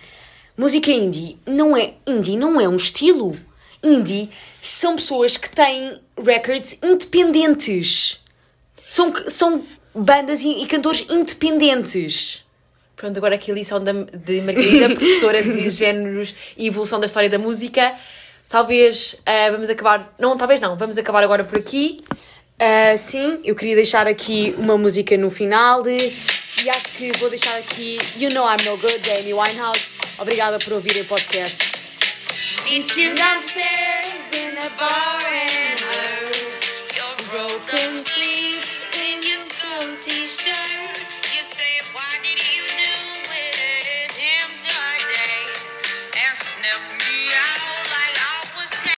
música 0.59 0.90
indie 0.90 1.38
não 1.47 1.77
é, 1.77 1.94
indie 2.07 2.37
não 2.37 2.61
é 2.61 2.68
um 2.68 2.77
estilo. 2.77 3.37
Indie 3.83 4.29
são 4.61 4.97
pessoas 4.97 5.37
que 5.37 5.49
têm 5.49 6.01
records 6.21 6.77
independentes. 6.83 8.21
São, 8.88 9.12
são 9.29 9.64
bandas 9.94 10.42
e, 10.42 10.62
e 10.62 10.66
cantores 10.66 11.07
independentes. 11.09 12.44
Pronto, 12.97 13.16
agora 13.16 13.37
aqui 13.37 13.53
a 13.53 13.55
lição 13.55 13.83
da, 13.83 13.92
de 13.92 14.42
Margarida, 14.42 14.88
professora 14.97 15.40
de 15.40 15.71
géneros 15.71 16.35
e 16.57 16.66
evolução 16.66 16.99
da 16.99 17.07
história 17.07 17.31
da 17.31 17.38
música. 17.38 17.94
Talvez 18.49 19.14
ah, 19.25 19.51
vamos 19.53 19.71
acabar. 19.71 20.12
Não, 20.18 20.37
talvez 20.37 20.59
não. 20.59 20.77
Vamos 20.77 20.99
acabar 20.99 21.23
agora 21.23 21.44
por 21.44 21.59
aqui. 21.59 22.01
Ah, 22.61 22.97
sim, 22.97 23.38
eu 23.44 23.55
queria 23.55 23.77
deixar 23.77 24.09
aqui 24.09 24.53
uma 24.59 24.77
música 24.77 25.16
no 25.16 25.31
final 25.31 25.81
de, 25.83 25.97
e 25.97 26.68
acho 26.68 26.88
que 26.97 27.12
vou 27.18 27.31
deixar 27.31 27.57
aqui 27.57 27.99
You 28.16 28.31
Know 28.31 28.49
I'm 28.49 28.64
No 28.64 28.77
Good, 28.77 28.99
da 28.99 29.14
Amy 29.14 29.33
Winehouse. 29.33 29.99
Obrigada 30.18 30.59
por 30.59 30.73
ouvirem 30.73 31.03
o 31.03 31.05
podcast. 31.05 31.57